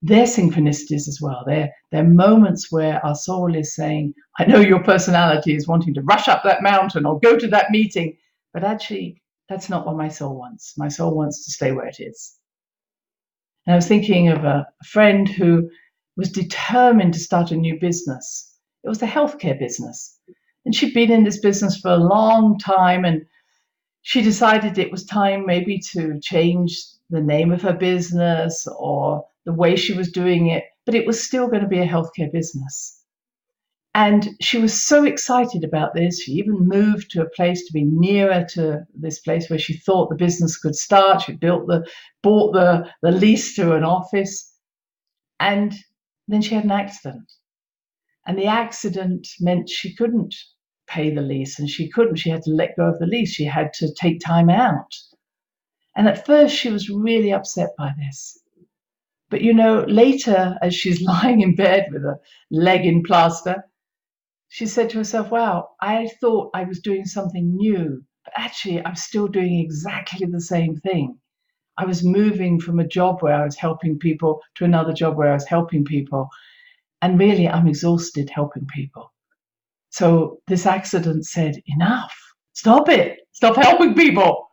They're 0.03 0.25
synchronicities 0.25 1.09
as 1.09 1.19
well. 1.21 1.45
They're, 1.47 1.71
they're 1.93 2.05
moments 2.05 2.73
where 2.73 3.05
our 3.05 3.15
soul 3.15 3.55
is 3.55 3.75
saying, 3.75 4.15
I 4.39 4.47
know 4.47 4.61
your 4.61 4.83
personality 4.83 5.55
is 5.55 5.69
wanting 5.69 5.95
to 5.95 6.03
rush 6.03 6.27
up 6.27 6.43
that 6.45 6.63
mountain 6.63 7.05
or 7.05 7.21
go 7.21 7.39
to 7.39 7.49
that 7.49 7.71
meeting, 7.71 8.17
but 8.55 8.65
actually, 8.65 9.23
that's 9.49 9.69
not 9.69 9.85
what 9.85 9.97
my 9.97 10.09
soul 10.09 10.37
wants. 10.39 10.75
My 10.79 10.89
soul 10.89 11.15
wants 11.15 11.45
to 11.45 11.51
stay 11.51 11.73
where 11.73 11.87
it 11.87 12.01
is. 12.01 12.37
And 13.67 13.75
I 13.75 13.77
was 13.77 13.89
thinking 13.89 14.29
of 14.29 14.45
a, 14.45 14.67
a 14.81 14.85
friend 14.85 15.29
who 15.29 15.69
was 16.17 16.31
determined 16.31 17.15
to 17.15 17.21
start 17.21 17.51
a 17.51 17.57
new 17.57 17.79
business. 17.79 18.55
It 18.85 18.89
was 18.89 19.03
a 19.03 19.07
healthcare 19.07 19.59
business. 19.59 20.19
And 20.65 20.75
she'd 20.75 20.95
been 20.95 21.11
in 21.11 21.25
this 21.25 21.41
business 21.41 21.79
for 21.79 21.91
a 21.91 21.97
long 21.97 22.59
time 22.59 23.05
and 23.05 23.27
she 24.03 24.23
decided 24.23 24.79
it 24.79 24.91
was 24.91 25.05
time 25.05 25.45
maybe 25.47 25.79
to 25.93 26.19
change 26.21 26.79
the 27.11 27.21
name 27.21 27.53
of 27.53 27.63
her 27.63 27.73
business 27.73 28.67
or 28.79 29.27
the 29.45 29.53
way 29.53 29.77
she 29.77 29.93
was 29.93 30.11
doing 30.11 30.49
it, 30.49 30.65
but 30.87 30.95
it 30.95 31.07
was 31.07 31.23
still 31.23 31.49
going 31.49 31.63
to 31.63 31.69
be 31.69 31.79
a 31.79 31.87
healthcare 31.87 32.33
business. 32.33 32.97
And 33.95 34.29
she 34.41 34.59
was 34.59 34.83
so 34.83 35.05
excited 35.05 35.65
about 35.65 35.95
this. 35.95 36.23
She 36.23 36.33
even 36.33 36.69
moved 36.69 37.11
to 37.11 37.23
a 37.23 37.31
place 37.31 37.67
to 37.67 37.73
be 37.73 37.85
nearer 37.85 38.47
to 38.51 38.87
this 38.95 39.19
place 39.19 39.51
where 39.51 39.59
she 39.59 39.77
thought 39.77 40.11
the 40.11 40.17
business 40.17 40.57
could 40.57 40.77
start. 40.77 41.23
She 41.23 41.33
built 41.33 41.67
the, 41.67 41.85
bought 42.23 42.53
the, 42.53 42.89
the 43.03 43.11
lease 43.11 43.57
to 43.57 43.75
an 43.75 43.83
office. 43.83 44.55
And 45.41 45.75
then 46.29 46.41
she 46.41 46.55
had 46.55 46.65
an 46.65 46.71
accident. 46.71 47.33
And 48.27 48.39
the 48.39 48.47
accident 48.47 49.27
meant 49.41 49.69
she 49.69 49.95
couldn't 49.97 50.37
pay 50.87 51.13
the 51.13 51.23
lease 51.23 51.59
and 51.59 51.69
she 51.69 51.89
couldn't. 51.89 52.17
She 52.17 52.31
had 52.31 52.43
to 52.43 52.51
let 52.51 52.77
go 52.77 52.85
of 52.85 52.99
the 53.01 53.07
lease. 53.07 53.33
She 53.33 53.45
had 53.45 53.73
to 53.75 53.93
take 53.95 54.21
time 54.21 54.51
out. 54.51 54.95
And 55.97 56.07
at 56.07 56.27
first, 56.27 56.55
she 56.55 56.71
was 56.71 56.89
really 56.89 57.33
upset 57.33 57.71
by 57.77 57.93
this. 57.99 58.40
But 59.31 59.43
you 59.43 59.55
know, 59.55 59.85
later, 59.87 60.57
as 60.61 60.75
she's 60.75 61.01
lying 61.13 61.41
in 61.41 61.55
bed 61.55 61.87
with 61.93 62.05
a 62.05 62.19
leg 62.51 62.85
in 62.85 63.03
plaster, 63.03 63.65
she 64.49 64.67
said 64.67 64.91
to 64.91 64.99
herself, 64.99 65.31
Wow, 65.31 65.71
I 65.81 66.09
thought 66.21 66.51
I 66.55 66.65
was 66.65 66.81
doing 66.81 67.05
something 67.07 67.55
new, 67.55 68.03
but 68.25 68.35
actually, 68.37 68.85
I'm 68.85 68.97
still 68.97 69.29
doing 69.29 69.61
exactly 69.61 70.27
the 70.27 70.41
same 70.41 70.77
thing. 70.77 71.19
I 71.79 71.87
was 71.87 72.05
moving 72.05 72.61
from 72.61 72.81
a 72.81 72.87
job 72.87 73.23
where 73.23 73.35
I 73.35 73.45
was 73.45 73.57
helping 73.57 73.99
people 73.99 74.41
to 74.57 74.65
another 74.65 74.93
job 74.93 75.17
where 75.17 75.31
I 75.31 75.35
was 75.35 75.47
helping 75.47 75.85
people. 75.85 76.29
And 77.01 77.19
really, 77.19 77.49
I'm 77.49 77.69
exhausted 77.69 78.29
helping 78.29 78.67
people. 78.67 79.13
So 79.91 80.41
this 80.49 80.67
accident 80.67 81.25
said, 81.25 81.63
Enough, 81.67 82.15
stop 82.53 82.89
it, 82.89 83.21
stop 83.33 83.57
helping 83.57 83.95
people. 83.95 84.50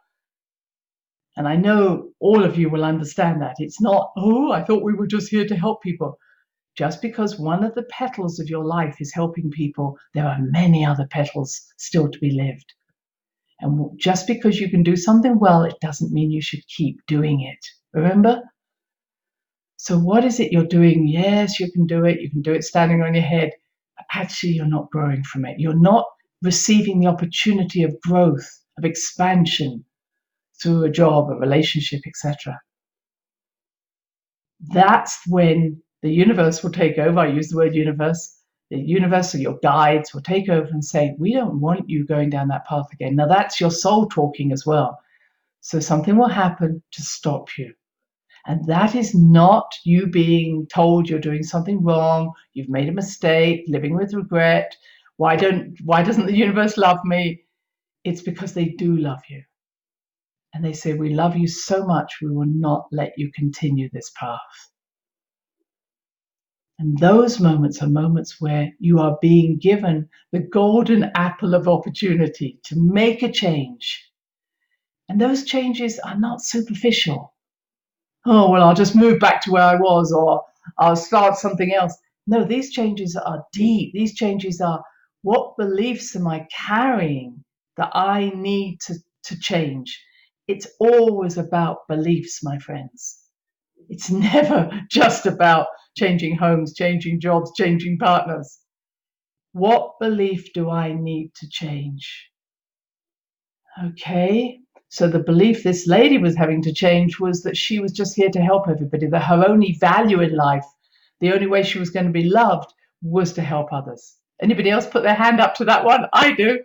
And 1.38 1.48
I 1.48 1.56
know 1.56 2.10
all 2.20 2.44
of 2.44 2.58
you 2.58 2.70
will 2.70 2.84
understand 2.86 3.42
that. 3.42 3.56
It's 3.60 3.82
not, 3.82 4.12
oh, 4.18 4.52
I 4.52 4.64
thought 4.64 4.84
we 4.84 4.96
were 4.96 5.08
just 5.08 5.30
here 5.30 5.48
to 5.48 5.56
help 5.56 5.84
people. 5.84 6.18
Just 6.78 7.02
because 7.02 7.40
one 7.40 7.64
of 7.64 7.76
the 7.76 7.84
petals 7.86 8.40
of 8.40 8.50
your 8.50 8.66
life 8.66 8.98
is 9.02 9.14
helping 9.14 9.52
people, 9.52 9.98
there 10.16 10.28
are 10.28 10.40
many 10.42 10.86
other 10.86 11.08
petals 11.12 11.62
still 11.78 12.10
to 12.10 12.20
be 12.20 12.32
lived. 12.32 12.74
And 13.62 14.00
just 14.00 14.28
because 14.28 14.60
you 14.60 14.70
can 14.70 14.84
do 14.84 14.96
something 14.98 15.40
well, 15.40 15.64
it 15.64 15.76
doesn't 15.82 16.14
mean 16.14 16.32
you 16.32 16.42
should 16.42 16.68
keep 16.68 17.00
doing 17.08 17.42
it. 17.42 17.66
Remember? 17.94 18.42
So, 19.78 20.00
what 20.00 20.26
is 20.26 20.40
it 20.40 20.52
you're 20.52 20.66
doing? 20.66 21.08
Yes, 21.08 21.60
you 21.60 21.72
can 21.72 21.88
do 21.88 22.06
it. 22.06 22.22
You 22.22 22.30
can 22.32 22.42
do 22.44 22.54
it 22.54 22.64
standing 22.64 23.02
on 23.04 23.16
your 23.16 23.24
head 23.24 23.52
But 23.98 24.06
actually 24.14 24.54
you're 24.54 24.68
not 24.68 24.92
growing 24.92 25.24
from 25.24 25.46
it. 25.46 25.60
You're 25.60 25.80
not 25.80 26.06
receiving 26.44 27.00
the 27.00 27.08
opportunity 27.08 27.84
of 27.84 28.00
growth, 28.02 28.48
of 28.78 28.86
expansion 28.86 29.86
through 30.62 30.84
a 30.86 30.90
job, 30.92 31.30
a 31.30 31.36
relationship, 31.36 32.02
etc. 32.08 32.60
That's 34.74 35.20
when 35.28 35.82
the 36.02 36.10
universe 36.12 36.64
will 36.64 36.72
take 36.72 36.98
over. 36.98 37.20
I 37.20 37.28
use 37.28 37.50
the 37.50 37.58
word 37.58 37.76
universe. 37.76 38.34
The 38.70 38.80
universe 38.80 39.34
or 39.34 39.38
your 39.40 39.58
guides 39.64 40.14
will 40.14 40.22
take 40.22 40.50
over 40.50 40.68
and 40.68 40.84
say, 40.84 41.16
We 41.20 41.34
don't 41.34 41.62
want 41.62 41.90
you 41.90 42.06
going 42.06 42.30
down 42.30 42.50
that 42.50 42.66
path 42.68 42.88
again. 42.92 43.16
Now, 43.16 43.28
that's 43.28 43.62
your 43.62 43.72
soul 43.72 44.08
talking 44.08 44.52
as 44.52 44.66
well. 44.66 45.00
So, 45.62 45.80
something 45.80 46.18
will 46.18 46.28
happen 46.30 46.84
to 46.92 47.02
stop 47.02 47.58
you. 47.58 47.74
And 48.48 48.66
that 48.68 48.96
is 48.96 49.14
not 49.14 49.74
you 49.84 50.08
being 50.08 50.68
told 50.74 51.10
you're 51.10 51.20
doing 51.20 51.44
something 51.44 51.84
wrong, 51.84 52.32
you've 52.54 52.70
made 52.70 52.90
a 52.90 52.94
mistake, 52.94 53.66
living 53.68 53.96
with 53.96 54.14
regret. 54.14 54.76
Why 55.18 55.36
don't 55.36 55.78
why 55.84 56.04
doesn't 56.04 56.28
the 56.28 56.36
universe 56.38 56.78
love 56.78 57.00
me? 57.06 57.44
It's 58.06 58.22
because 58.22 58.54
they 58.54 58.70
do 58.70 58.96
love 58.98 59.22
you. 59.30 59.44
And 60.54 60.64
they 60.64 60.74
say, 60.74 60.94
We 60.94 61.14
love 61.14 61.36
you 61.36 61.48
so 61.48 61.86
much, 61.86 62.16
we 62.22 62.30
will 62.30 62.48
not 62.48 62.88
let 62.92 63.14
you 63.18 63.32
continue 63.34 63.90
this 63.92 64.12
path. 64.20 64.40
And 66.80 66.98
those 67.00 67.40
moments 67.40 67.82
are 67.82 67.90
moments 67.90 68.40
where 68.40 68.72
you 68.80 69.00
are 69.00 69.18
being 69.22 69.58
given 69.58 70.10
the 70.32 70.40
golden 70.40 71.12
apple 71.16 71.56
of 71.56 71.68
opportunity 71.68 72.60
to 72.66 72.76
make 72.80 73.24
a 73.24 73.32
change. 73.32 74.12
And 75.10 75.20
those 75.20 75.44
changes 75.46 76.00
are 76.00 76.20
not 76.20 76.42
superficial 76.42 77.34
oh, 78.28 78.52
well, 78.52 78.64
I'll 78.64 78.76
just 78.76 78.96
move 78.96 79.20
back 79.20 79.42
to 79.44 79.52
where 79.52 79.64
I 79.64 79.76
was 79.76 80.12
or 80.12 80.44
I'll 80.78 80.96
start 80.96 81.38
something 81.38 81.74
else. 81.74 81.98
No, 82.28 82.44
these 82.44 82.72
changes 82.72 83.16
are 83.16 83.46
deep. 83.54 83.94
These 83.94 84.16
changes 84.16 84.60
are 84.60 84.84
what 85.24 85.56
beliefs 85.58 86.16
am 86.16 86.28
I 86.28 86.46
carrying 86.68 87.44
that 87.78 87.90
I 87.94 88.32
need 88.36 88.82
to, 88.82 88.96
to 89.26 89.40
change? 89.40 90.02
It's 90.48 90.68
always 90.80 91.38
about 91.38 91.88
beliefs, 91.88 92.44
my 92.44 92.58
friends. 92.60 93.20
It's 93.90 94.10
never 94.10 94.70
just 94.92 95.26
about 95.26 95.68
changing 95.98 96.38
homes, 96.38 96.74
changing 96.74 97.20
jobs, 97.20 97.52
changing 97.56 97.98
partners. 97.98 98.60
What 99.54 100.00
belief 100.00 100.54
do 100.54 100.70
I 100.70 100.94
need 100.94 101.32
to 101.36 101.50
change? 101.50 102.30
Okay, 103.84 104.60
so 104.90 105.08
the 105.08 105.20
belief 105.20 105.64
this 105.64 105.88
lady 105.88 106.18
was 106.18 106.36
having 106.36 106.62
to 106.64 106.74
change 106.74 107.20
was 107.20 107.44
that 107.44 107.58
she 107.58 107.80
was 107.80 107.92
just 107.92 108.16
here 108.16 108.30
to 108.30 108.42
help 108.42 108.68
everybody, 108.68 109.08
that 109.08 109.24
her 109.24 109.46
only 109.48 109.78
value 109.80 110.22
in 110.22 110.36
life, 110.36 110.66
the 111.20 111.34
only 111.34 111.48
way 111.48 111.64
she 111.64 111.80
was 111.80 111.90
going 111.90 112.06
to 112.06 112.12
be 112.12 112.30
loved 112.30 112.72
was 113.02 113.34
to 113.34 113.42
help 113.42 113.74
others. 113.74 114.16
Anybody 114.42 114.70
else 114.70 114.88
put 114.88 115.04
their 115.04 115.16
hand 115.16 115.40
up 115.40 115.56
to 115.56 115.66
that 115.66 115.84
one? 115.84 116.06
I 116.14 116.34
do. 116.34 116.60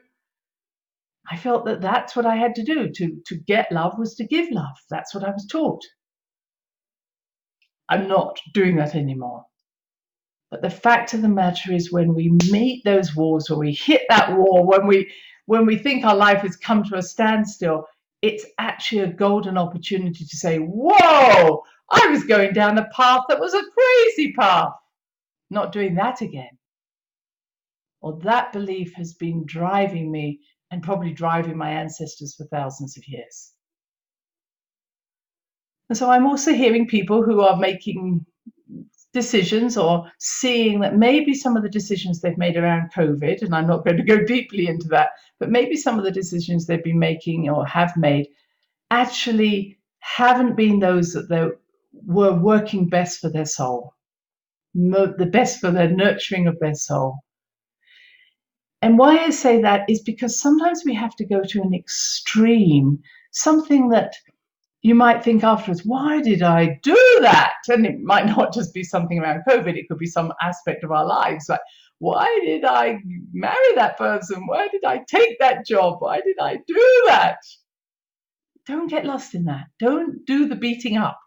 I 1.31 1.37
felt 1.37 1.65
that 1.67 1.81
that's 1.81 2.17
what 2.17 2.27
I 2.27 2.37
had 2.37 2.55
to 2.57 2.65
do. 2.65 2.91
To, 2.91 3.17
to 3.27 3.37
get 3.37 3.73
love 3.73 3.99
was 3.99 4.15
to 4.17 4.27
give 4.27 4.51
love. 4.51 4.77
That's 4.91 5.15
what 5.15 5.25
I 5.25 5.31
was 5.31 5.47
taught. 5.47 5.83
I'm 7.89 8.09
not 8.09 8.41
doing 8.55 8.77
that 8.77 8.95
anymore. 8.95 9.45
But 10.51 10.63
the 10.63 10.71
fact 10.71 11.15
of 11.15 11.23
the 11.23 11.29
matter 11.29 11.73
is, 11.73 11.93
when 11.93 12.15
we 12.15 12.37
meet 12.51 12.85
those 12.85 13.17
walls, 13.17 13.51
or 13.51 13.59
we 13.59 13.73
hit 13.73 14.03
that 14.09 14.37
wall, 14.37 14.67
when 14.67 14.87
we 14.87 15.11
when 15.47 15.67
we 15.67 15.77
think 15.77 16.05
our 16.05 16.17
life 16.17 16.43
has 16.43 16.57
come 16.57 16.85
to 16.85 16.97
a 16.97 17.03
standstill, 17.03 17.87
it's 18.21 18.45
actually 18.59 19.01
a 19.01 19.13
golden 19.13 19.59
opportunity 19.59 20.25
to 20.25 20.37
say, 20.37 20.59
Whoa, 20.59 21.63
I 21.91 22.07
was 22.09 22.25
going 22.25 22.53
down 22.53 22.79
a 22.79 22.89
path 22.95 23.23
that 23.29 23.41
was 23.41 23.55
a 23.55 23.63
crazy 23.63 24.33
path. 24.33 24.73
Not 25.51 25.73
doing 25.73 25.95
that 25.97 26.21
again. 26.21 26.59
Or 28.01 28.19
that 28.23 28.53
belief 28.53 28.95
has 28.95 29.15
been 29.15 29.45
driving 29.47 30.11
me 30.11 30.41
and 30.73 30.83
probably 30.83 31.13
driving 31.13 31.57
my 31.57 31.71
ancestors 31.71 32.35
for 32.35 32.45
thousands 32.47 32.97
of 32.97 33.07
years. 33.07 33.53
And 35.89 35.99
so 35.99 36.11
I'm 36.11 36.27
also 36.27 36.55
hearing 36.55 36.89
people 36.89 37.23
who 37.23 37.43
are 37.43 37.57
making 37.59 38.25
decisions 39.13 39.77
or 39.77 40.11
seeing 40.19 40.81
that 40.81 40.97
maybe 40.97 41.35
some 41.35 41.55
of 41.55 41.63
the 41.63 41.69
decisions 41.69 42.21
they've 42.21 42.39
made 42.39 42.57
around 42.57 42.91
COVID, 42.93 43.43
and 43.43 43.55
I'm 43.55 43.67
not 43.67 43.85
going 43.85 43.99
to 43.99 44.03
go 44.03 44.25
deeply 44.25 44.67
into 44.67 44.89
that, 44.89 45.11
but 45.39 45.51
maybe 45.51 45.77
some 45.77 45.99
of 45.99 46.05
the 46.05 46.11
decisions 46.11 46.67
they've 46.67 46.83
been 46.83 46.99
making 46.99 47.51
or 47.51 47.67
have 47.67 47.95
made 47.99 48.29
actually 48.91 49.79
haven't 49.99 50.57
been 50.57 50.79
those 50.79 51.13
that 51.13 51.29
they 51.29 51.49
were 52.07 52.35
working 52.35 52.89
best 52.89 53.21
for 53.21 53.29
their 53.29 53.45
soul, 53.45 53.93
the 54.75 55.29
best 55.31 55.61
for 55.61 55.71
the 55.71 55.89
nurturing 55.89 56.47
of 56.47 56.59
their 56.59 56.75
soul. 56.75 57.19
And 58.83 58.99
why 58.99 59.19
I 59.19 59.31
say 59.31 59.63
that 59.63 59.89
is 59.89 60.03
because 60.03 60.41
sometimes 60.41 60.83
we 60.85 60.93
have 60.95 61.15
to 61.17 61.25
go 61.25 61.43
to 61.43 61.63
an 61.63 61.73
extreme, 61.73 62.99
something 63.31 63.91
that 63.91 64.15
you 64.83 64.97
might 64.97 65.23
think 65.23 65.45
afterwards, 65.45 65.83
why 65.85 66.21
did 66.21 66.43
I 66.43 66.81
do 66.83 67.19
that? 67.21 67.55
And 67.69 67.87
it 67.87 68.01
might 68.01 68.27
not 68.27 68.53
just 68.53 68.75
be 68.75 68.83
something 68.83 69.21
around 69.21 69.45
COVID, 69.49 69.77
it 69.77 69.87
could 69.89 69.99
be 69.99 70.07
some 70.07 70.33
aspect 70.43 70.83
of 70.83 70.91
our 70.91 71.07
lives. 71.07 71.47
Like, 71.49 71.61
why 72.01 72.41
did 72.45 72.65
I 72.65 72.99
marry 73.33 73.75
that 73.77 73.97
person? 73.97 74.45
Why 74.49 74.67
did 74.67 74.85
I 74.85 75.05
take 75.09 75.39
that 75.39 75.65
job? 75.65 75.99
Why 76.01 76.21
did 76.21 76.37
I 76.41 76.57
do 76.67 77.05
that? 77.07 77.39
Don't 78.67 78.91
get 78.91 79.07
lost 79.07 79.37
in 79.37 79.45
that. 79.45 79.67
Don't 79.79 80.27
do 80.27 80.49
the 80.49 80.57
beating 80.57 80.97
up. 80.97 81.21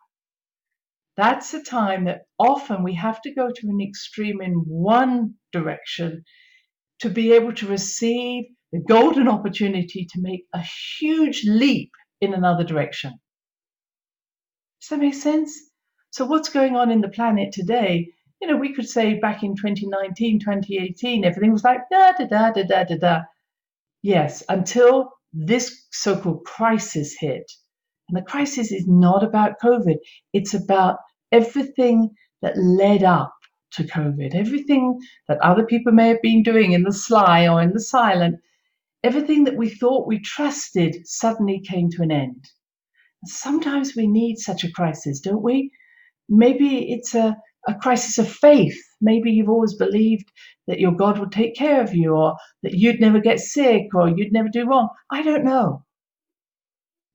That's 1.16 1.54
a 1.54 1.64
time 1.64 2.04
that 2.06 2.24
often 2.38 2.84
we 2.84 2.96
have 2.96 3.22
to 3.22 3.34
go 3.34 3.50
to 3.50 3.68
an 3.70 3.80
extreme 3.80 4.42
in 4.42 4.56
one 4.68 5.36
direction 5.54 6.26
to 7.00 7.10
be 7.10 7.34
able 7.34 7.54
to 7.54 7.68
receive 7.68 8.46
the 8.72 8.80
golden 8.88 9.28
opportunity 9.28 10.08
to 10.12 10.22
make 10.22 10.46
a 10.54 10.64
huge 11.00 11.46
leap 11.46 11.92
in 12.22 12.34
another 12.34 12.64
direction. 12.64 13.14
Does 14.82 14.90
that 14.90 15.00
make 15.00 15.14
sense? 15.14 15.58
So, 16.12 16.26
what's 16.26 16.50
going 16.50 16.76
on 16.76 16.92
in 16.92 17.02
the 17.02 17.10
planet 17.10 17.52
today? 17.52 18.08
You 18.42 18.48
know, 18.48 18.58
we 18.58 18.74
could 18.74 18.88
say 18.88 19.20
back 19.20 19.44
in 19.44 19.56
2019, 19.56 20.40
2018, 20.40 21.26
everything 21.26 21.52
was 21.52 21.64
like 21.64 21.82
da 21.92 22.12
da 22.18 22.26
da 22.26 22.52
da 22.52 22.64
da 22.64 22.84
da 22.84 22.98
da. 22.98 23.22
Yes, 24.02 24.44
until 24.50 25.12
this 25.34 25.88
so 25.92 26.18
called 26.18 26.46
crisis 26.46 27.16
hit. 27.20 27.52
And 28.08 28.18
the 28.18 28.22
crisis 28.22 28.72
is 28.72 28.88
not 28.88 29.24
about 29.24 29.60
COVID, 29.64 29.98
it's 30.34 30.54
about 30.54 30.98
everything 31.32 32.12
that 32.42 32.58
led 32.58 33.04
up 33.04 33.34
to 33.74 33.84
COVID. 33.84 34.36
Everything 34.36 35.00
that 35.28 35.40
other 35.42 35.66
people 35.66 35.92
may 35.92 36.08
have 36.10 36.22
been 36.22 36.44
doing 36.44 36.72
in 36.72 36.84
the 36.84 36.94
sly 36.94 37.48
or 37.48 37.62
in 37.62 37.74
the 37.74 37.80
silent, 37.80 38.36
everything 39.04 39.44
that 39.44 39.58
we 39.58 39.70
thought 39.70 40.08
we 40.08 40.20
trusted 40.20 41.08
suddenly 41.08 41.60
came 41.60 41.90
to 41.92 42.02
an 42.02 42.12
end. 42.12 42.46
Sometimes 43.26 43.96
we 43.96 44.08
need 44.08 44.38
such 44.38 44.64
a 44.64 44.72
crisis, 44.72 45.20
don't 45.20 45.44
we? 45.44 45.72
Maybe 46.30 46.92
it's 46.92 47.16
a, 47.16 47.38
a 47.68 47.76
crisis 47.76 48.18
of 48.18 48.30
faith. 48.30 48.80
Maybe 49.02 49.32
you've 49.32 49.50
always 49.50 49.76
believed 49.76 50.32
that 50.68 50.80
your 50.80 50.94
God 50.94 51.20
would 51.20 51.32
take 51.32 51.56
care 51.56 51.82
of 51.82 51.94
you, 51.94 52.14
or 52.14 52.36
that 52.64 52.74
you'd 52.74 53.00
never 53.00 53.20
get 53.20 53.40
sick, 53.40 53.94
or 53.94 54.10
you'd 54.10 54.34
never 54.34 54.50
do 54.50 54.68
wrong. 54.68 54.90
I 55.12 55.22
don't 55.22 55.44
know. 55.44 55.84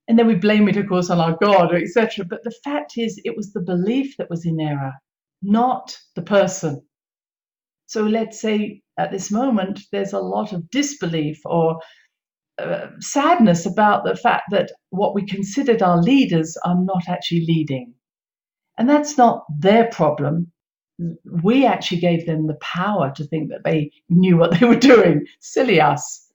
And 0.07 0.17
then 0.17 0.27
we 0.27 0.35
blame 0.35 0.67
it, 0.67 0.77
of 0.77 0.87
course, 0.87 1.09
on 1.09 1.19
our 1.19 1.37
God, 1.41 1.73
etc. 1.73 2.25
But 2.25 2.43
the 2.43 2.55
fact 2.63 2.97
is, 2.97 3.21
it 3.23 3.35
was 3.35 3.53
the 3.53 3.61
belief 3.61 4.17
that 4.17 4.29
was 4.29 4.45
in 4.45 4.59
error, 4.59 4.93
not 5.41 5.97
the 6.15 6.21
person. 6.21 6.81
So 7.87 8.03
let's 8.03 8.39
say 8.39 8.81
at 8.97 9.11
this 9.11 9.31
moment 9.31 9.81
there's 9.91 10.13
a 10.13 10.19
lot 10.19 10.53
of 10.53 10.69
disbelief 10.69 11.39
or 11.45 11.79
uh, 12.57 12.87
sadness 12.99 13.65
about 13.65 14.03
the 14.03 14.15
fact 14.15 14.43
that 14.51 14.71
what 14.91 15.15
we 15.15 15.25
considered 15.25 15.81
our 15.81 16.01
leaders 16.01 16.57
are 16.65 16.79
not 16.79 17.03
actually 17.07 17.45
leading. 17.45 17.93
And 18.77 18.89
that's 18.89 19.17
not 19.17 19.45
their 19.59 19.87
problem. 19.87 20.51
We 21.43 21.65
actually 21.65 21.99
gave 21.99 22.25
them 22.25 22.47
the 22.47 22.57
power 22.61 23.11
to 23.15 23.23
think 23.25 23.49
that 23.49 23.63
they 23.63 23.91
knew 24.09 24.37
what 24.37 24.59
they 24.59 24.65
were 24.65 24.75
doing. 24.75 25.25
Silly 25.39 25.81
us. 25.81 26.27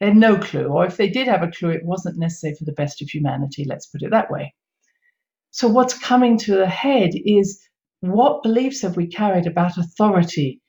They 0.00 0.06
had 0.06 0.16
no 0.16 0.38
clue. 0.38 0.66
Or 0.66 0.86
if 0.86 0.96
they 0.96 1.08
did 1.08 1.28
have 1.28 1.42
a 1.42 1.50
clue, 1.50 1.70
it 1.70 1.84
wasn't 1.84 2.18
necessary 2.18 2.54
for 2.54 2.64
the 2.64 2.72
best 2.72 3.02
of 3.02 3.08
humanity, 3.08 3.64
let's 3.68 3.86
put 3.86 4.02
it 4.02 4.10
that 4.10 4.30
way. 4.30 4.54
So, 5.50 5.68
what's 5.68 5.98
coming 5.98 6.36
to 6.38 6.56
the 6.56 6.66
head 6.66 7.10
is 7.14 7.60
what 8.12 8.42
beliefs 8.42 8.82
have 8.82 8.96
we 8.96 9.06
carried 9.06 9.46
about 9.46 9.78
authority, 9.78 10.60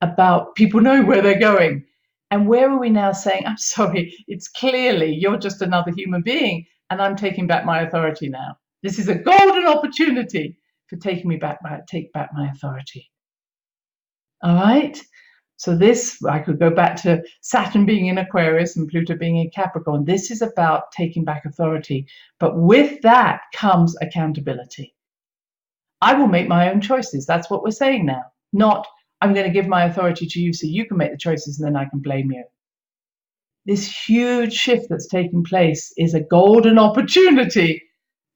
about 0.00 0.54
people 0.54 0.80
know 0.80 1.02
where 1.02 1.22
they're 1.22 1.38
going? 1.38 1.84
And 2.30 2.48
where 2.48 2.70
are 2.70 2.78
we 2.78 2.90
now 2.90 3.12
saying, 3.12 3.44
I'm 3.46 3.58
sorry, 3.58 4.14
it's 4.26 4.48
clearly 4.48 5.14
you're 5.14 5.38
just 5.38 5.62
another 5.62 5.92
human 5.94 6.22
being 6.22 6.64
and 6.90 7.00
I'm 7.00 7.16
taking 7.16 7.46
back 7.46 7.64
my 7.64 7.80
authority 7.80 8.28
now. 8.28 8.56
This 8.82 8.98
is 8.98 9.08
a 9.08 9.14
golden 9.14 9.66
opportunity 9.66 10.56
for 10.88 10.96
taking 10.96 11.28
me 11.28 11.36
back 11.36 11.58
my 11.62 11.80
take 11.88 12.12
back 12.12 12.30
my 12.34 12.50
authority. 12.50 13.10
All 14.42 14.54
right? 14.54 15.00
So 15.56 15.76
this 15.76 16.22
I 16.24 16.40
could 16.40 16.58
go 16.58 16.70
back 16.70 16.96
to 17.02 17.22
Saturn 17.40 17.86
being 17.86 18.06
in 18.06 18.18
Aquarius 18.18 18.76
and 18.76 18.88
Pluto 18.88 19.16
being 19.16 19.36
in 19.36 19.50
Capricorn. 19.50 20.04
This 20.04 20.30
is 20.30 20.42
about 20.42 20.90
taking 20.90 21.24
back 21.24 21.44
authority. 21.44 22.06
But 22.40 22.58
with 22.58 23.00
that 23.02 23.42
comes 23.54 23.96
accountability. 24.00 24.94
I 26.02 26.14
will 26.14 26.28
make 26.28 26.48
my 26.48 26.70
own 26.70 26.82
choices. 26.82 27.26
That's 27.26 27.48
what 27.50 27.62
we're 27.62 27.70
saying 27.70 28.06
now. 28.06 28.24
Not 28.52 28.86
I'm 29.22 29.34
going 29.34 29.46
to 29.46 29.52
give 29.52 29.68
my 29.68 29.84
authority 29.84 30.26
to 30.26 30.40
you 30.40 30.52
so 30.52 30.66
you 30.66 30.84
can 30.84 30.96
make 30.98 31.12
the 31.12 31.16
choices 31.18 31.60
and 31.60 31.66
then 31.66 31.80
I 31.80 31.88
can 31.88 32.00
blame 32.00 32.32
you. 32.32 32.44
This 33.66 33.88
huge 34.08 34.52
shift 34.52 34.86
that's 34.90 35.06
taking 35.06 35.44
place 35.44 35.92
is 35.96 36.14
a 36.14 36.20
golden 36.20 36.78
opportunity 36.78 37.82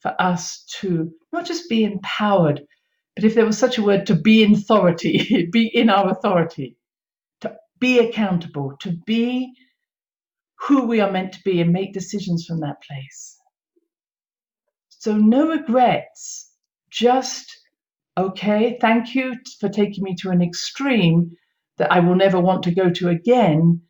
for 0.01 0.15
us 0.21 0.65
to 0.81 1.11
not 1.33 1.47
just 1.47 1.69
be 1.69 1.85
empowered, 1.85 2.63
but 3.17 3.25
if 3.25 3.35
there 3.35 3.47
was 3.47 3.59
such 3.59 3.79
a 3.79 3.83
word, 3.83 4.07
to 4.07 4.15
be 4.15 4.45
in 4.45 4.55
authority, 4.55 5.49
be 5.53 5.67
in 5.75 5.91
our 5.91 6.11
authority, 6.11 6.77
to 7.41 7.57
be 7.81 7.99
accountable, 7.99 8.75
to 8.83 8.93
be 9.07 9.53
who 10.69 10.87
we 10.87 11.01
are 11.01 11.11
meant 11.13 11.33
to 11.35 11.43
be 11.45 11.61
and 11.61 11.73
make 11.73 11.93
decisions 11.93 12.47
from 12.47 12.61
that 12.61 12.83
place. 12.83 13.39
So, 14.91 15.17
no 15.17 15.49
regrets, 15.49 16.46
just 16.97 17.61
okay, 18.19 18.79
thank 18.81 19.15
you 19.15 19.35
for 19.61 19.69
taking 19.69 20.03
me 20.03 20.17
to 20.17 20.31
an 20.31 20.41
extreme 20.41 21.31
that 21.77 21.93
I 21.93 22.01
will 22.01 22.15
never 22.15 22.41
want 22.41 22.63
to 22.63 22.75
go 22.75 22.89
to 22.89 23.11
again. 23.11 23.83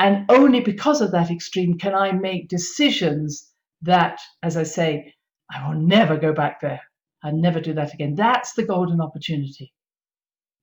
And 0.00 0.28
only 0.28 0.60
because 0.60 1.00
of 1.00 1.12
that 1.12 1.30
extreme 1.30 1.78
can 1.78 1.94
I 1.94 2.10
make 2.10 2.48
decisions 2.48 3.48
that, 3.82 4.18
as 4.42 4.56
I 4.56 4.64
say, 4.64 5.14
I 5.54 5.68
will 5.68 5.80
never 5.80 6.16
go 6.16 6.32
back 6.32 6.60
there. 6.60 6.80
I'll 7.22 7.36
never 7.36 7.60
do 7.60 7.74
that 7.74 7.94
again. 7.94 8.16
That's 8.16 8.54
the 8.54 8.64
golden 8.64 9.00
opportunity. 9.00 9.72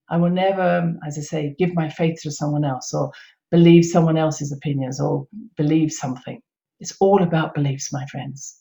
I 0.09 0.17
will 0.17 0.31
never, 0.31 0.93
as 1.05 1.17
I 1.17 1.21
say, 1.21 1.55
give 1.57 1.73
my 1.73 1.89
faith 1.89 2.19
to 2.23 2.31
someone 2.31 2.65
else 2.65 2.93
or 2.93 3.11
believe 3.51 3.85
someone 3.85 4.17
else's 4.17 4.51
opinions 4.51 4.99
or 4.99 5.27
believe 5.55 5.91
something. 5.91 6.41
It's 6.81 6.95
all 6.99 7.23
about 7.23 7.55
beliefs, 7.55 7.93
my 7.93 8.05
friends. 8.07 8.57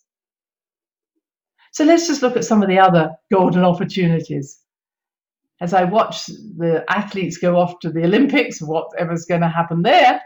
So 1.77 1.85
let's 1.85 2.07
just 2.07 2.23
look 2.23 2.39
at 2.39 2.45
some 2.47 2.63
of 2.63 2.71
the 2.71 2.79
other 2.79 3.15
golden 3.31 3.63
opportunities. 3.63 4.61
As 5.61 5.75
I 5.75 5.85
watch 5.85 6.25
the 6.25 6.87
athletes 6.89 7.37
go 7.37 7.59
off 7.59 7.81
to 7.81 7.91
the 7.91 8.03
Olympics, 8.03 8.63
whatever's 8.63 9.27
going 9.27 9.43
to 9.43 9.49
happen 9.49 9.83
there. 9.83 10.23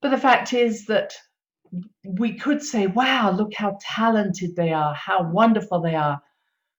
But 0.00 0.12
the 0.12 0.16
fact 0.16 0.54
is 0.54 0.86
that 0.86 1.12
we 2.04 2.38
could 2.38 2.62
say, 2.62 2.86
wow, 2.86 3.32
look 3.32 3.52
how 3.52 3.76
talented 3.82 4.56
they 4.56 4.72
are, 4.72 4.94
how 4.94 5.30
wonderful 5.30 5.82
they 5.82 5.94
are. 5.94 6.22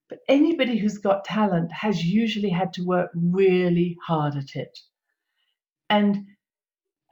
But 0.10 0.22
anybody 0.28 0.80
who's 0.80 0.98
got 0.98 1.24
talent 1.24 1.72
has 1.72 2.04
usually 2.04 2.50
had 2.50 2.74
to 2.74 2.84
work 2.84 3.12
really 3.14 3.96
hard 4.08 4.36
at 4.36 4.56
it. 4.56 4.76
And 5.92 6.26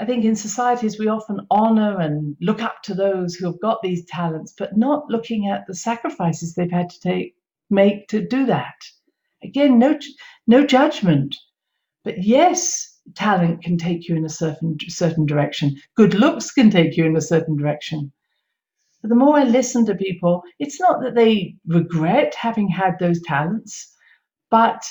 I 0.01 0.05
think 0.05 0.25
in 0.25 0.35
societies 0.35 0.97
we 0.97 1.07
often 1.07 1.45
honor 1.51 1.99
and 1.99 2.35
look 2.41 2.63
up 2.63 2.81
to 2.85 2.95
those 2.95 3.35
who 3.35 3.45
have 3.45 3.61
got 3.61 3.83
these 3.83 4.03
talents, 4.05 4.51
but 4.57 4.75
not 4.75 5.11
looking 5.11 5.47
at 5.47 5.67
the 5.67 5.75
sacrifices 5.75 6.55
they've 6.55 6.71
had 6.71 6.89
to 6.89 6.99
take 6.99 7.35
make 7.69 8.07
to 8.07 8.25
do 8.27 8.47
that. 8.47 8.73
Again, 9.43 9.77
no 9.77 9.99
no 10.47 10.65
judgment, 10.65 11.35
but 12.03 12.23
yes, 12.23 12.99
talent 13.13 13.61
can 13.61 13.77
take 13.77 14.09
you 14.09 14.15
in 14.15 14.25
a 14.25 14.29
certain 14.29 14.75
certain 14.87 15.27
direction. 15.27 15.75
Good 15.95 16.15
looks 16.15 16.51
can 16.51 16.71
take 16.71 16.97
you 16.97 17.05
in 17.05 17.15
a 17.15 17.21
certain 17.21 17.55
direction. 17.55 18.11
But 19.03 19.09
the 19.09 19.21
more 19.23 19.37
I 19.37 19.43
listen 19.43 19.85
to 19.85 19.93
people, 19.93 20.41
it's 20.57 20.79
not 20.79 21.03
that 21.03 21.13
they 21.13 21.57
regret 21.67 22.33
having 22.33 22.69
had 22.69 22.97
those 22.99 23.21
talents, 23.21 23.95
but 24.49 24.83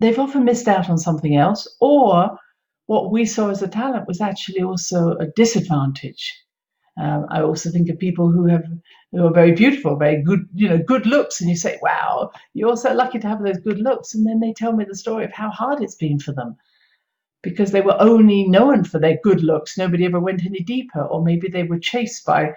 they've 0.00 0.18
often 0.18 0.44
missed 0.44 0.68
out 0.68 0.88
on 0.88 0.96
something 0.96 1.36
else, 1.36 1.68
or 1.82 2.38
what 2.88 3.12
we 3.12 3.26
saw 3.26 3.50
as 3.50 3.62
a 3.62 3.68
talent 3.68 4.08
was 4.08 4.20
actually 4.20 4.62
also 4.62 5.12
a 5.18 5.28
disadvantage. 5.36 6.34
Um, 7.00 7.26
I 7.30 7.42
also 7.42 7.70
think 7.70 7.90
of 7.90 7.98
people 7.98 8.32
who 8.32 8.46
have 8.48 8.64
who 9.12 9.26
are 9.26 9.32
very 9.32 9.52
beautiful, 9.52 9.96
very 9.96 10.22
good, 10.22 10.48
you 10.54 10.68
know, 10.68 10.78
good 10.78 11.06
looks, 11.06 11.40
and 11.40 11.50
you 11.50 11.56
say, 11.56 11.78
"Wow, 11.82 12.30
you're 12.54 12.76
so 12.76 12.94
lucky 12.94 13.20
to 13.20 13.28
have 13.28 13.42
those 13.44 13.58
good 13.58 13.78
looks," 13.78 14.14
and 14.14 14.26
then 14.26 14.40
they 14.40 14.52
tell 14.54 14.72
me 14.72 14.84
the 14.84 14.96
story 14.96 15.24
of 15.24 15.32
how 15.32 15.50
hard 15.50 15.82
it's 15.82 15.94
been 15.96 16.18
for 16.18 16.32
them 16.32 16.56
because 17.42 17.72
they 17.72 17.82
were 17.82 18.00
only 18.00 18.48
known 18.48 18.84
for 18.84 18.98
their 18.98 19.18
good 19.22 19.42
looks. 19.42 19.78
Nobody 19.78 20.06
ever 20.06 20.20
went 20.20 20.44
any 20.46 20.60
deeper, 20.60 21.02
or 21.02 21.22
maybe 21.22 21.48
they 21.48 21.64
were 21.64 21.78
chased 21.78 22.26
by 22.26 22.54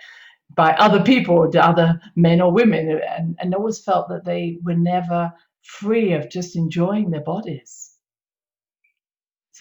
by 0.55 0.71
other 0.73 1.03
people, 1.03 1.49
other 1.57 2.01
men 2.15 2.41
or 2.41 2.51
women, 2.53 3.01
and, 3.17 3.37
and 3.39 3.55
always 3.55 3.83
felt 3.83 4.09
that 4.09 4.25
they 4.25 4.59
were 4.63 4.75
never 4.75 5.33
free 5.63 6.13
of 6.13 6.29
just 6.29 6.55
enjoying 6.55 7.11
their 7.11 7.23
bodies. 7.23 7.90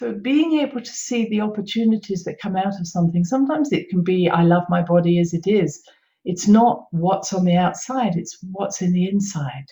So 0.01 0.13
being 0.13 0.61
able 0.61 0.81
to 0.81 0.91
see 0.91 1.29
the 1.29 1.41
opportunities 1.41 2.23
that 2.23 2.39
come 2.39 2.55
out 2.55 2.79
of 2.79 2.87
something, 2.87 3.23
sometimes 3.23 3.71
it 3.71 3.87
can 3.87 4.03
be, 4.03 4.27
I 4.27 4.41
love 4.41 4.63
my 4.67 4.81
body 4.81 5.19
as 5.19 5.31
it 5.31 5.45
is. 5.45 5.87
It's 6.25 6.47
not 6.47 6.87
what's 6.89 7.33
on 7.33 7.45
the 7.45 7.55
outside, 7.55 8.15
it's 8.15 8.39
what's 8.51 8.81
in 8.81 8.93
the 8.93 9.07
inside. 9.07 9.67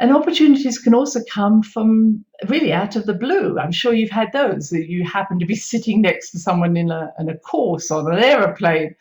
And 0.00 0.10
opportunities 0.10 0.80
can 0.80 0.92
also 0.92 1.20
come 1.30 1.62
from 1.62 2.24
really 2.48 2.72
out 2.72 2.96
of 2.96 3.06
the 3.06 3.14
blue. 3.14 3.60
I'm 3.60 3.70
sure 3.70 3.94
you've 3.94 4.10
had 4.10 4.32
those 4.32 4.70
that 4.70 4.88
you 4.88 5.04
happen 5.04 5.38
to 5.38 5.46
be 5.46 5.54
sitting 5.72 6.02
next 6.02 6.32
to 6.32 6.40
someone 6.40 6.76
in 6.76 6.90
a, 6.90 7.12
in 7.20 7.28
a 7.28 7.38
course 7.38 7.92
on 7.92 8.12
an 8.12 8.18
aeroplane, 8.18 8.96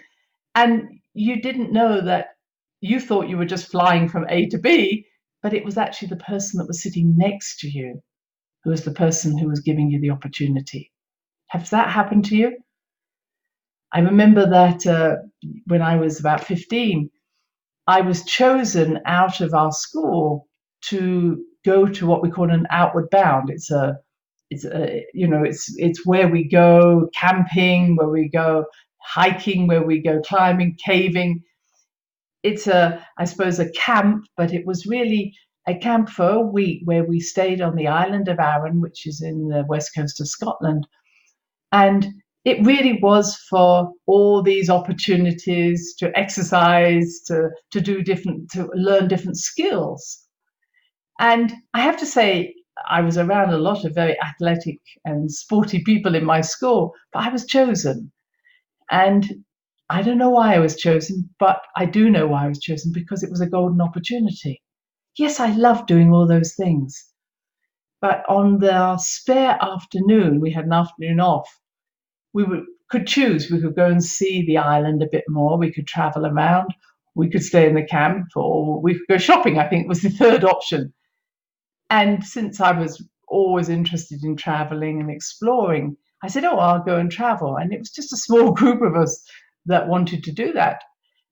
and 0.54 1.00
you 1.15 1.41
didn't 1.41 1.74
know 1.74 2.00
that 2.00 2.36
you 2.80 3.00
thought 3.00 3.28
you 3.28 3.38
were 3.38 3.45
just 3.45 3.72
flying 3.72 4.08
from 4.08 4.28
A 4.30 4.45
to 4.50 4.60
B, 4.60 5.08
but 5.41 5.56
it 5.56 5.65
was 5.65 5.80
actually 5.80 6.10
the 6.10 6.17
person 6.17 6.60
that 6.60 6.67
was 6.67 6.84
sitting 6.84 7.17
next 7.17 7.60
to 7.62 7.67
you 7.67 8.04
who 8.63 8.72
was 8.72 8.84
the 8.84 8.91
person 8.91 9.38
who 9.38 9.48
was 9.48 9.62
giving 9.62 9.89
you 9.89 10.00
the 10.00 10.12
opportunity. 10.12 10.91
Has 11.48 11.69
that 11.72 11.89
happened 11.89 12.26
to 12.26 12.36
you? 12.36 12.58
I 13.91 14.00
remember 14.00 14.50
that 14.50 14.86
uh, 14.86 15.15
when 15.65 15.82
I 15.82 15.95
was 15.95 16.19
about 16.19 16.43
15, 16.43 17.10
I 17.88 18.02
was 18.02 18.24
chosen 18.26 19.00
out 19.06 19.41
of 19.41 19.54
our 19.54 19.72
school 19.72 20.48
to 20.86 21.43
go 21.65 21.88
to 21.88 22.06
what 22.06 22.22
we 22.22 22.30
call 22.30 22.52
an 22.52 22.67
outward 22.69 23.10
bound. 23.10 23.50
It's 23.50 23.72
a, 23.72 23.98
it's 24.52 24.65
a, 24.65 25.06
you 25.13 25.28
know, 25.28 25.43
it's 25.43 25.74
it's 25.78 26.06
where 26.06 26.28
we 26.28 26.48
go 26.48 27.10
camping, 27.15 27.95
where 27.95 28.10
we 28.10 28.30
go 28.30 28.65
hiking, 29.02 29.67
where 29.67 29.84
we 29.84 30.02
go 30.02 30.22
climbing, 30.22 30.78
caving. 30.84 31.41
It's 32.43 32.67
a, 32.67 33.06
I 33.17 33.26
suppose, 33.26 33.60
a 33.60 33.72
camp, 33.72 34.26
but 34.38 34.54
it 34.54 34.65
was 34.65 34.86
really 34.86 35.34
a 35.67 35.76
camp 35.76 36.10
for 36.10 36.30
a 36.30 36.41
week 36.41 36.82
where 36.86 37.04
we 37.04 37.19
stayed 37.19 37.62
on 37.62 37.76
the 37.76 37.88
island 37.88 38.28
of 38.28 38.39
Arran, 38.39 38.82
which 38.82 39.06
is 39.06 39.22
in 39.22 39.50
the 39.50 39.65
west 39.67 39.91
coast 39.95 40.19
of 40.19 40.28
Scotland. 40.28 40.88
And 41.72 42.08
it 42.45 42.65
really 42.65 43.00
was 43.02 43.36
for 43.50 43.91
all 44.06 44.41
these 44.41 44.69
opportunities 44.69 45.93
to 46.00 46.17
exercise, 46.17 47.22
to, 47.28 47.50
to 47.72 47.82
do 47.82 48.02
different, 48.02 48.50
to 48.52 48.69
learn 48.74 49.08
different 49.08 49.38
skills. 49.38 50.26
And 51.19 51.54
I 51.74 51.82
have 51.82 51.98
to 51.98 52.06
say, 52.06 52.56
I 52.89 53.02
was 53.02 53.17
around 53.17 53.52
a 53.52 53.58
lot 53.58 53.84
of 53.84 53.93
very 53.93 54.17
athletic 54.22 54.80
and 55.04 55.30
sporty 55.32 55.84
people 55.84 56.15
in 56.15 56.24
my 56.24 56.41
school, 56.41 56.93
but 57.12 57.24
I 57.24 57.30
was 57.30 57.45
chosen. 57.45 58.12
And 58.89 59.43
I 59.89 60.02
don't 60.02 60.17
know 60.17 60.30
why 60.30 60.56
I 60.56 60.60
was 60.60 60.78
chosen, 60.78 61.30
but 61.39 61.62
I 61.76 61.86
do 61.86 62.10
know 62.10 62.28
why 62.28 62.45
I 62.45 62.48
was 62.48 62.60
chosen 62.60 62.91
because 62.93 63.22
it 63.22 63.30
was 63.30 63.41
a 63.41 63.50
golden 63.50 63.82
opportunity. 63.82 64.62
Yes, 65.19 65.41
I 65.41 65.51
love 65.51 65.86
doing 65.86 66.13
all 66.13 66.25
those 66.25 66.55
things. 66.55 67.05
But 67.99 68.23
on 68.29 68.60
the 68.60 68.97
spare 68.97 69.58
afternoon, 69.62 70.39
we 70.39 70.49
had 70.49 70.63
an 70.63 70.71
afternoon 70.71 71.19
off, 71.19 71.49
we 72.32 72.45
would, 72.45 72.63
could 72.89 73.05
choose. 73.05 73.51
We 73.51 73.60
could 73.60 73.75
go 73.75 73.88
and 73.88 74.01
see 74.01 74.45
the 74.45 74.60
island 74.60 75.03
a 75.03 75.10
bit 75.12 75.25
more, 75.27 75.58
we 75.58 75.73
could 75.73 75.88
travel 75.88 76.25
around, 76.25 76.73
we 77.15 77.29
could 77.29 77.43
stay 77.43 77.67
in 77.67 77.75
the 77.75 77.84
camp, 77.84 78.27
or 78.38 78.82
we 78.82 78.93
could 78.93 79.08
go 79.10 79.17
shopping, 79.17 79.60
I 79.60 79.67
think 79.67 79.89
was 79.89 80.01
the 80.01 80.10
third 80.21 80.45
option. 80.45 80.93
And 81.89 82.23
since 82.23 82.62
I 82.62 82.71
was 82.71 83.05
always 83.27 83.67
interested 83.67 84.23
in 84.23 84.38
traveling 84.38 85.01
and 85.01 85.12
exploring, 85.12 85.97
I 86.23 86.29
said, 86.29 86.45
Oh, 86.45 86.60
I'll 86.60 86.84
go 86.84 86.95
and 86.95 87.12
travel. 87.12 87.58
And 87.58 87.73
it 87.73 87.79
was 87.79 87.91
just 87.91 88.13
a 88.13 88.17
small 88.17 88.51
group 88.60 88.82
of 88.82 88.95
us 88.95 89.21
that 89.65 89.89
wanted 89.89 90.23
to 90.23 90.32
do 90.32 90.53
that. 90.53 90.82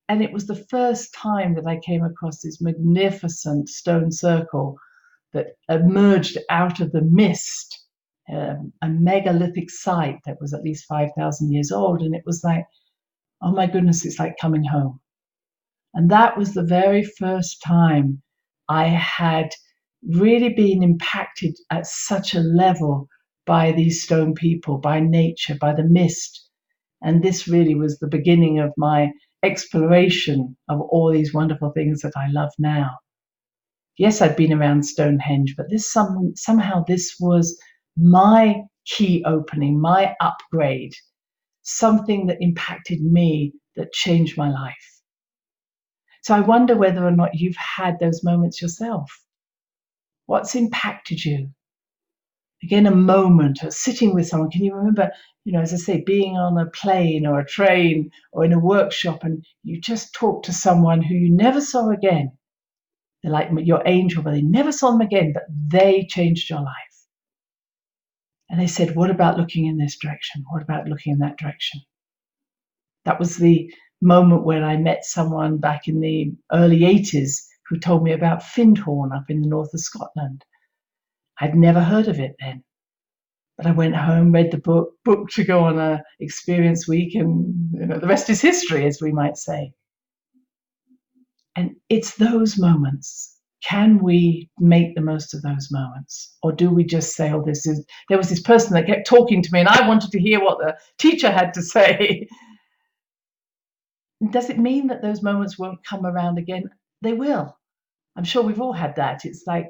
And 0.09 0.21
it 0.21 0.31
was 0.31 0.47
the 0.47 0.55
first 0.69 1.13
time 1.13 1.55
that 1.55 1.67
I 1.67 1.79
came 1.79 2.03
across 2.03 2.41
this 2.41 2.61
magnificent 2.61 3.69
stone 3.69 4.11
circle 4.11 4.77
that 5.33 5.47
emerged 5.69 6.37
out 6.49 6.79
of 6.79 6.91
the 6.91 7.01
mist, 7.01 7.85
um, 8.31 8.71
a 8.81 8.87
megalithic 8.87 9.69
site 9.69 10.19
that 10.25 10.39
was 10.39 10.53
at 10.53 10.63
least 10.63 10.85
5,000 10.87 11.51
years 11.51 11.71
old. 11.71 12.01
And 12.01 12.15
it 12.15 12.23
was 12.25 12.41
like, 12.43 12.65
oh 13.41 13.51
my 13.51 13.67
goodness, 13.67 14.05
it's 14.05 14.19
like 14.19 14.35
coming 14.39 14.63
home. 14.63 14.99
And 15.93 16.09
that 16.11 16.37
was 16.37 16.53
the 16.53 16.63
very 16.63 17.03
first 17.03 17.61
time 17.65 18.21
I 18.69 18.87
had 18.87 19.49
really 20.07 20.53
been 20.53 20.83
impacted 20.83 21.55
at 21.69 21.85
such 21.85 22.33
a 22.33 22.39
level 22.39 23.07
by 23.45 23.71
these 23.71 24.03
stone 24.03 24.33
people, 24.33 24.77
by 24.77 24.99
nature, 24.99 25.55
by 25.59 25.73
the 25.73 25.83
mist. 25.83 26.49
And 27.01 27.23
this 27.23 27.47
really 27.47 27.75
was 27.75 27.99
the 27.99 28.07
beginning 28.07 28.59
of 28.59 28.71
my 28.77 29.11
exploration 29.43 30.57
of 30.69 30.81
all 30.81 31.11
these 31.11 31.33
wonderful 31.33 31.71
things 31.71 32.01
that 32.01 32.13
I 32.15 32.27
love 32.31 32.51
now. 32.57 32.97
Yes, 33.97 34.21
I'd 34.21 34.35
been 34.35 34.53
around 34.53 34.83
Stonehenge, 34.83 35.55
but 35.57 35.69
this 35.69 35.91
some, 35.91 36.33
somehow 36.35 36.83
this 36.87 37.15
was 37.19 37.59
my 37.95 38.61
key 38.85 39.23
opening, 39.25 39.79
my 39.79 40.15
upgrade, 40.21 40.93
something 41.63 42.27
that 42.27 42.37
impacted 42.41 43.01
me, 43.01 43.53
that 43.75 43.93
changed 43.93 44.37
my 44.37 44.49
life. 44.49 45.01
So 46.21 46.35
I 46.35 46.41
wonder 46.41 46.75
whether 46.75 47.05
or 47.05 47.11
not 47.11 47.35
you've 47.35 47.55
had 47.55 47.99
those 47.99 48.23
moments 48.23 48.61
yourself. 48.61 49.09
What's 50.25 50.55
impacted 50.55 51.23
you? 51.23 51.51
Again, 52.63 52.87
a 52.87 52.95
moment 52.95 53.61
of 53.63 53.73
sitting 53.73 54.13
with 54.13 54.27
someone. 54.27 54.49
Can 54.49 54.63
you 54.63 54.73
remember, 54.73 55.11
you 55.45 55.53
know, 55.53 55.61
as 55.61 55.73
I 55.73 55.77
say, 55.77 56.01
being 56.01 56.35
on 56.37 56.57
a 56.57 56.69
plane 56.71 57.25
or 57.25 57.39
a 57.39 57.45
train 57.45 58.09
or 58.31 58.43
in 58.45 58.53
a 58.53 58.59
workshop 58.59 59.23
and 59.23 59.45
you 59.63 59.79
just 59.79 60.13
talk 60.13 60.43
to 60.43 60.53
someone 60.53 61.01
who 61.01 61.13
you 61.13 61.31
never 61.31 61.61
saw 61.61 61.89
again? 61.89 62.37
They're 63.21 63.31
like 63.31 63.49
your 63.63 63.83
angel, 63.85 64.23
but 64.23 64.31
they 64.31 64.41
never 64.41 64.71
saw 64.71 64.91
them 64.91 65.01
again, 65.01 65.33
but 65.33 65.43
they 65.49 66.07
changed 66.09 66.49
your 66.49 66.61
life. 66.61 66.75
And 68.49 68.59
they 68.59 68.67
said, 68.67 68.95
What 68.95 69.11
about 69.11 69.37
looking 69.37 69.65
in 69.65 69.77
this 69.77 69.97
direction? 69.97 70.43
What 70.49 70.61
about 70.61 70.87
looking 70.87 71.13
in 71.13 71.19
that 71.19 71.37
direction? 71.37 71.81
That 73.05 73.19
was 73.19 73.37
the 73.37 73.71
moment 74.01 74.45
when 74.45 74.63
I 74.63 74.77
met 74.77 75.05
someone 75.05 75.57
back 75.57 75.87
in 75.87 75.99
the 75.99 76.33
early 76.51 76.79
80s 76.81 77.45
who 77.67 77.79
told 77.79 78.03
me 78.03 78.13
about 78.13 78.43
Findhorn 78.43 79.11
up 79.15 79.29
in 79.29 79.41
the 79.41 79.47
north 79.47 79.73
of 79.73 79.79
Scotland. 79.79 80.45
I'd 81.39 81.55
never 81.55 81.81
heard 81.81 82.07
of 82.07 82.19
it 82.19 82.35
then. 82.39 82.63
But 83.57 83.67
I 83.67 83.71
went 83.71 83.95
home, 83.95 84.31
read 84.31 84.51
the 84.51 84.59
book, 84.59 84.93
booked 85.03 85.33
to 85.35 85.43
go 85.43 85.61
on 85.61 85.79
a 85.79 86.03
experience 86.19 86.87
week, 86.87 87.15
and 87.15 87.55
you 87.73 87.85
know, 87.87 87.99
the 87.99 88.07
rest 88.07 88.29
is 88.29 88.41
history, 88.41 88.85
as 88.85 89.01
we 89.01 89.11
might 89.11 89.37
say. 89.37 89.73
And 91.55 91.75
it's 91.89 92.15
those 92.15 92.59
moments. 92.59 93.35
Can 93.67 93.97
we 94.03 94.49
make 94.59 94.93
the 94.95 95.01
most 95.01 95.33
of 95.33 95.41
those 95.41 95.69
moments? 95.71 96.35
Or 96.43 96.51
do 96.51 96.69
we 96.69 96.85
just 96.85 97.15
say, 97.15 97.31
oh, 97.31 97.43
this 97.43 97.65
is, 97.65 97.83
there 98.09 98.17
was 98.17 98.29
this 98.29 98.41
person 98.41 98.73
that 98.73 98.85
kept 98.85 99.07
talking 99.07 99.41
to 99.41 99.49
me 99.51 99.59
and 99.61 99.67
I 99.67 99.87
wanted 99.87 100.11
to 100.11 100.19
hear 100.19 100.39
what 100.39 100.59
the 100.59 100.77
teacher 100.99 101.31
had 101.31 101.53
to 101.55 101.63
say. 101.63 102.27
Does 104.31 104.49
it 104.51 104.59
mean 104.59 104.87
that 104.87 105.01
those 105.01 105.23
moments 105.23 105.57
won't 105.57 105.83
come 105.83 106.05
around 106.05 106.37
again? 106.37 106.69
They 107.01 107.13
will. 107.13 107.57
I'm 108.15 108.23
sure 108.23 108.43
we've 108.43 108.61
all 108.61 108.73
had 108.73 108.95
that. 108.97 109.25
It's 109.25 109.43
like 109.47 109.67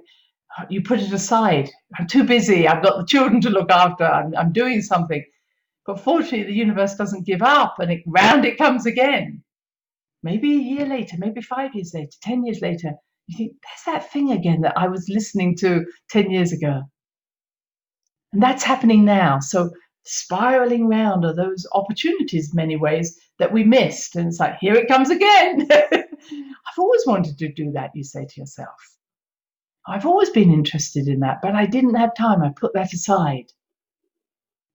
you 0.69 0.81
put 0.81 0.99
it 0.99 1.11
aside. 1.13 1.69
I'm 1.97 2.07
too 2.07 2.23
busy. 2.23 2.67
I've 2.67 2.83
got 2.83 2.97
the 2.97 3.05
children 3.05 3.41
to 3.41 3.49
look 3.49 3.71
after. 3.71 4.05
I'm, 4.05 4.35
I'm 4.35 4.51
doing 4.51 4.81
something. 4.81 5.23
But 5.85 5.99
fortunately, 5.99 6.43
the 6.43 6.53
universe 6.53 6.95
doesn't 6.95 7.25
give 7.25 7.41
up 7.41 7.75
and 7.79 7.91
it, 7.91 8.03
round 8.07 8.45
it 8.45 8.57
comes 8.57 8.85
again. 8.85 9.43
Maybe 10.23 10.53
a 10.53 10.59
year 10.59 10.85
later, 10.85 11.15
maybe 11.19 11.41
five 11.41 11.73
years 11.75 11.91
later, 11.93 12.11
10 12.21 12.45
years 12.45 12.61
later, 12.61 12.91
you 13.27 13.37
think, 13.37 13.51
there's 13.63 13.95
that 13.95 14.11
thing 14.11 14.31
again 14.31 14.61
that 14.61 14.77
I 14.77 14.87
was 14.87 15.07
listening 15.09 15.55
to 15.57 15.85
10 16.09 16.31
years 16.31 16.51
ago. 16.51 16.83
And 18.33 18.43
that's 18.43 18.63
happening 18.63 19.05
now. 19.05 19.39
So 19.39 19.69
spiraling 20.05 20.87
round 20.87 21.23
are 21.23 21.35
those 21.35 21.65
opportunities, 21.73 22.53
many 22.53 22.75
ways, 22.75 23.17
that 23.39 23.53
we 23.53 23.63
missed. 23.63 24.15
And 24.15 24.27
it's 24.27 24.39
like, 24.39 24.57
here 24.59 24.75
it 24.75 24.87
comes 24.87 25.09
again. 25.09 25.67
I've 25.71 26.79
always 26.79 27.05
wanted 27.05 27.37
to 27.37 27.53
do 27.53 27.71
that, 27.73 27.91
you 27.93 28.03
say 28.03 28.25
to 28.25 28.39
yourself. 28.41 28.96
I've 29.87 30.05
always 30.05 30.29
been 30.29 30.51
interested 30.51 31.07
in 31.07 31.21
that, 31.21 31.41
but 31.41 31.55
I 31.55 31.65
didn't 31.65 31.95
have 31.95 32.13
time. 32.13 32.43
I 32.43 32.49
put 32.49 32.73
that 32.73 32.93
aside. 32.93 33.45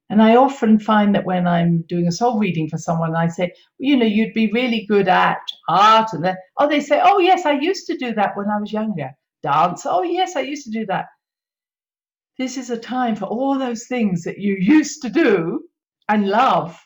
And 0.09 0.23
I 0.23 0.37
often 0.37 0.79
find 0.79 1.15
that 1.15 1.25
when 1.25 1.47
I'm 1.47 1.83
doing 1.83 2.07
a 2.07 2.13
soul 2.13 2.39
reading 2.39 2.69
for 2.69 2.79
someone, 2.79 3.15
I 3.15 3.29
say, 3.29 3.53
you 3.79 3.97
know, 3.97 4.07
you'd 4.07 4.35
be 4.35 4.53
really 4.53 4.87
good 4.87 5.09
at 5.09 5.41
art. 5.69 6.13
And 6.13 6.25
then, 6.25 6.37
oh, 6.59 6.69
they 6.69 6.81
say, 6.81 7.01
oh, 7.03 7.19
yes, 7.19 7.47
I 7.47 7.53
used 7.53 7.87
to 7.87 7.97
do 7.97 8.15
that 8.15 8.37
when 8.37 8.49
I 8.49 8.59
was 8.59 8.73
younger. 8.73 9.11
Dance. 9.43 9.87
Oh, 9.87 10.03
yes, 10.03 10.37
I 10.37 10.41
used 10.41 10.65
to 10.65 10.71
do 10.71 10.87
that. 10.87 11.07
This 12.39 12.57
is 12.57 12.71
a 12.71 12.79
time 12.79 13.17
for 13.17 13.27
all 13.27 13.59
those 13.59 13.87
things 13.87 14.25
that 14.25 14.39
you 14.39 14.57
used 14.59 15.03
to 15.03 15.11
do 15.11 15.65
and 16.09 16.29
love 16.29 16.79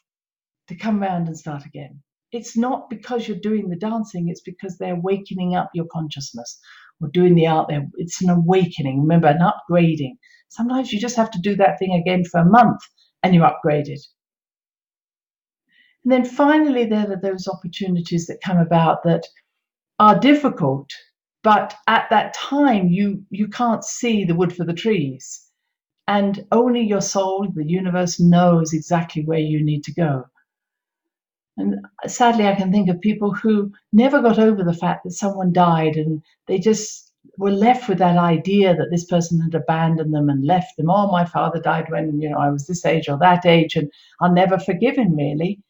to 0.69 0.77
come 0.77 1.01
round 1.01 1.29
and 1.29 1.39
start 1.39 1.65
again. 1.65 2.03
It's 2.33 2.57
not 2.57 2.91
because 2.91 3.27
you're 3.27 3.39
doing 3.39 3.69
the 3.69 3.77
dancing, 3.77 4.29
it's 4.29 4.43
because 4.43 4.79
they're 4.79 5.01
wakening 5.01 5.55
up 5.55 5.71
your 5.75 5.87
consciousness 5.93 6.59
or 7.01 7.09
doing 7.09 7.35
the 7.35 7.47
art 7.47 7.69
there. 7.69 7.87
It's 7.97 8.23
an 8.23 8.31
awakening, 8.31 9.01
remember, 9.01 9.29
an 9.29 9.39
upgrading. 9.41 10.17
Sometimes 10.49 10.93
you 10.93 11.01
just 11.01 11.17
have 11.17 11.31
to 11.33 11.41
do 11.41 11.57
that 11.57 11.79
thing 11.79 11.95
again 11.95 12.25
for 12.25 12.41
a 12.41 12.45
month 12.45 12.81
and 13.23 13.35
you're 13.35 13.51
upgraded. 13.51 13.99
And 16.05 16.13
then 16.13 16.25
finally, 16.25 16.85
there 16.85 17.11
are 17.11 17.21
those 17.21 17.49
opportunities 17.49 18.27
that 18.27 18.41
come 18.45 18.59
about 18.59 19.03
that 19.05 19.25
are 19.99 20.19
difficult 20.19 20.91
but 21.47 21.77
at 21.87 22.11
that 22.11 22.35
time 22.35 22.89
you 22.89 23.25
you 23.31 23.49
can't 23.49 23.85
see 23.85 24.25
the 24.25 24.35
wood 24.35 24.55
for 24.55 24.65
the 24.65 24.75
trees 24.75 25.47
and 26.09 26.45
only 26.51 26.83
your 26.83 27.01
soul 27.01 27.47
the 27.55 27.65
universe 27.65 28.19
knows 28.21 28.73
exactly 28.73 29.25
where 29.25 29.39
you 29.39 29.65
need 29.65 29.85
to 29.85 29.95
go 29.95 30.25
and 31.57 31.77
sadly 32.07 32.47
i 32.47 32.55
can 32.55 32.73
think 32.73 32.88
of 32.88 33.01
people 33.01 33.33
who 33.35 33.73
never 33.92 34.21
got 34.23 34.38
over 34.38 34.62
the 34.64 34.75
fact 34.75 35.05
that 35.05 35.12
someone 35.12 35.53
died 35.53 35.97
and 35.97 36.23
they 36.47 36.59
just 36.59 37.12
were 37.38 37.51
left 37.51 37.88
with 37.88 37.99
that 37.99 38.16
idea 38.19 38.75
that 38.75 38.88
this 38.90 39.05
person 39.07 39.40
had 39.40 39.55
abandoned 39.55 40.14
them 40.14 40.29
and 40.31 40.45
left 40.47 40.77
them 40.77 40.90
oh 40.90 41.11
my 41.11 41.25
father 41.25 41.61
died 41.61 41.87
when 41.90 42.21
you 42.21 42.29
know 42.31 42.38
i 42.38 42.51
was 42.51 42.66
this 42.66 42.85
age 42.85 43.09
or 43.09 43.19
that 43.19 43.47
age 43.47 43.77
and 43.77 43.90
i'll 44.21 44.33
never 44.33 44.59
forgive 44.59 44.97
him 44.97 45.16
really 45.16 45.61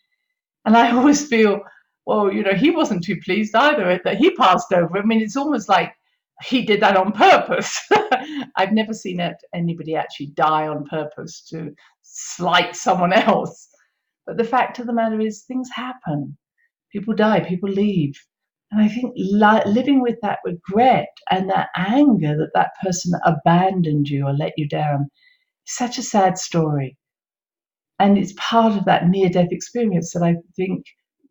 and 0.65 0.77
i 0.77 0.91
always 0.97 1.27
feel 1.27 1.61
well, 2.07 2.33
you 2.33 2.43
know, 2.43 2.55
he 2.55 2.71
wasn't 2.71 3.05
too 3.05 3.17
pleased 3.25 3.55
either 3.55 4.01
that 4.05 4.17
he 4.17 4.31
passed 4.37 4.73
over. 4.73 4.97
I 4.99 5.03
mean, 5.03 5.21
it's 5.21 5.37
almost 5.37 5.69
like 5.69 5.93
he 6.45 6.63
did 6.65 6.81
that 6.81 6.97
on 6.97 7.13
purpose. 7.13 7.81
I've 8.57 8.73
never 8.73 8.95
seen 8.95 9.21
it, 9.21 9.37
anybody 9.53 9.97
actually 9.97 10.27
die 10.29 10.69
on 10.69 10.85
purpose 10.87 11.43
to 11.51 11.75
slight 12.03 12.77
someone 12.77 13.13
else. 13.15 13.69
But 14.27 14.37
the 14.39 14.45
fact 14.45 14.79
of 14.79 14.87
the 14.87 14.93
matter 14.93 15.21
is, 15.21 15.45
things 15.45 15.71
happen. 15.75 16.37
People 16.93 17.15
die, 17.15 17.41
people 17.41 17.71
leave. 17.71 18.15
And 18.71 18.83
I 18.83 18.89
think 18.89 19.15
li- 19.17 19.73
living 19.73 20.03
with 20.03 20.17
that 20.23 20.41
regret 20.45 21.09
and 21.31 21.51
that 21.51 21.69
anger 21.77 22.37
that 22.37 22.51
that 22.55 22.73
person 22.83 23.13
abandoned 23.25 24.09
you 24.09 24.27
or 24.27 24.33
let 24.35 24.55
you 24.57 24.69
down 24.69 25.09
is 25.67 25.77
such 25.77 25.99
a 25.99 26.03
sad 26.03 26.39
story. 26.39 26.99
And 27.99 28.19
it's 28.19 28.35
part 28.39 28.77
of 28.77 28.85
that 28.87 29.09
near 29.09 29.29
death 29.31 29.53
experience 29.53 30.13
that 30.13 30.23
I 30.23 30.37
think 30.57 30.85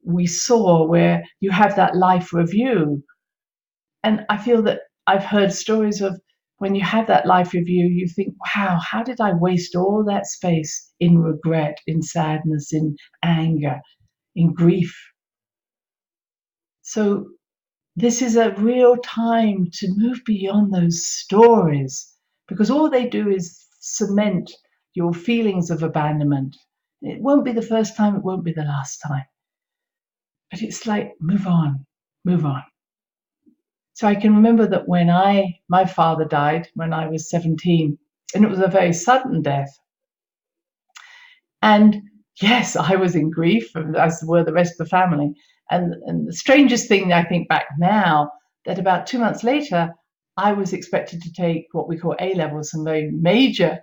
we 0.03 0.27
saw 0.27 0.87
where 0.87 1.23
you 1.39 1.51
have 1.51 1.75
that 1.75 1.95
life 1.95 2.33
review. 2.33 3.03
And 4.03 4.25
I 4.29 4.37
feel 4.37 4.61
that 4.63 4.81
I've 5.07 5.23
heard 5.23 5.53
stories 5.53 6.01
of 6.01 6.19
when 6.57 6.75
you 6.75 6.83
have 6.83 7.07
that 7.07 7.25
life 7.25 7.53
review, 7.53 7.85
you 7.87 8.07
think, 8.07 8.35
wow, 8.55 8.79
how 8.79 9.03
did 9.03 9.19
I 9.19 9.33
waste 9.33 9.75
all 9.75 10.03
that 10.05 10.25
space 10.25 10.91
in 10.99 11.19
regret, 11.19 11.77
in 11.87 12.01
sadness, 12.01 12.73
in 12.73 12.95
anger, 13.23 13.81
in 14.35 14.53
grief? 14.53 14.95
So 16.81 17.27
this 17.95 18.21
is 18.21 18.35
a 18.35 18.51
real 18.55 18.97
time 18.97 19.67
to 19.73 19.93
move 19.95 20.21
beyond 20.25 20.73
those 20.73 21.05
stories 21.05 22.13
because 22.47 22.69
all 22.69 22.89
they 22.89 23.07
do 23.07 23.29
is 23.29 23.65
cement 23.79 24.51
your 24.93 25.13
feelings 25.13 25.69
of 25.69 25.83
abandonment. 25.83 26.55
It 27.01 27.21
won't 27.21 27.45
be 27.45 27.51
the 27.51 27.61
first 27.61 27.97
time, 27.97 28.15
it 28.15 28.23
won't 28.23 28.45
be 28.45 28.53
the 28.53 28.63
last 28.63 28.99
time. 28.99 29.25
But 30.51 30.61
it's 30.61 30.85
like, 30.87 31.13
move 31.19 31.47
on, 31.47 31.85
move 32.23 32.45
on. 32.45 32.63
So 33.95 34.07
I 34.07 34.15
can 34.15 34.35
remember 34.35 34.67
that 34.67 34.89
when 34.89 35.09
I, 35.09 35.57
my 35.69 35.85
father 35.85 36.25
died 36.25 36.67
when 36.75 36.91
I 36.91 37.07
was 37.07 37.29
17, 37.29 37.97
and 38.33 38.43
it 38.43 38.49
was 38.49 38.59
a 38.59 38.67
very 38.67 38.91
sudden 38.91 39.41
death. 39.41 39.69
And 41.61 42.01
yes, 42.41 42.75
I 42.75 42.97
was 42.97 43.15
in 43.15 43.31
grief, 43.31 43.71
as 43.97 44.21
were 44.27 44.43
the 44.43 44.51
rest 44.51 44.73
of 44.73 44.79
the 44.79 44.89
family. 44.89 45.31
And, 45.71 45.95
and 46.05 46.27
the 46.27 46.33
strangest 46.33 46.89
thing 46.89 47.13
I 47.13 47.23
think 47.23 47.47
back 47.47 47.67
now, 47.79 48.31
that 48.65 48.79
about 48.79 49.07
two 49.07 49.17
months 49.17 49.45
later, 49.45 49.93
I 50.35 50.51
was 50.51 50.73
expected 50.73 51.21
to 51.21 51.31
take 51.31 51.67
what 51.71 51.87
we 51.87 51.97
call 51.97 52.17
A 52.19 52.33
levels, 52.33 52.71
some 52.71 52.83
very 52.83 53.09
major 53.11 53.79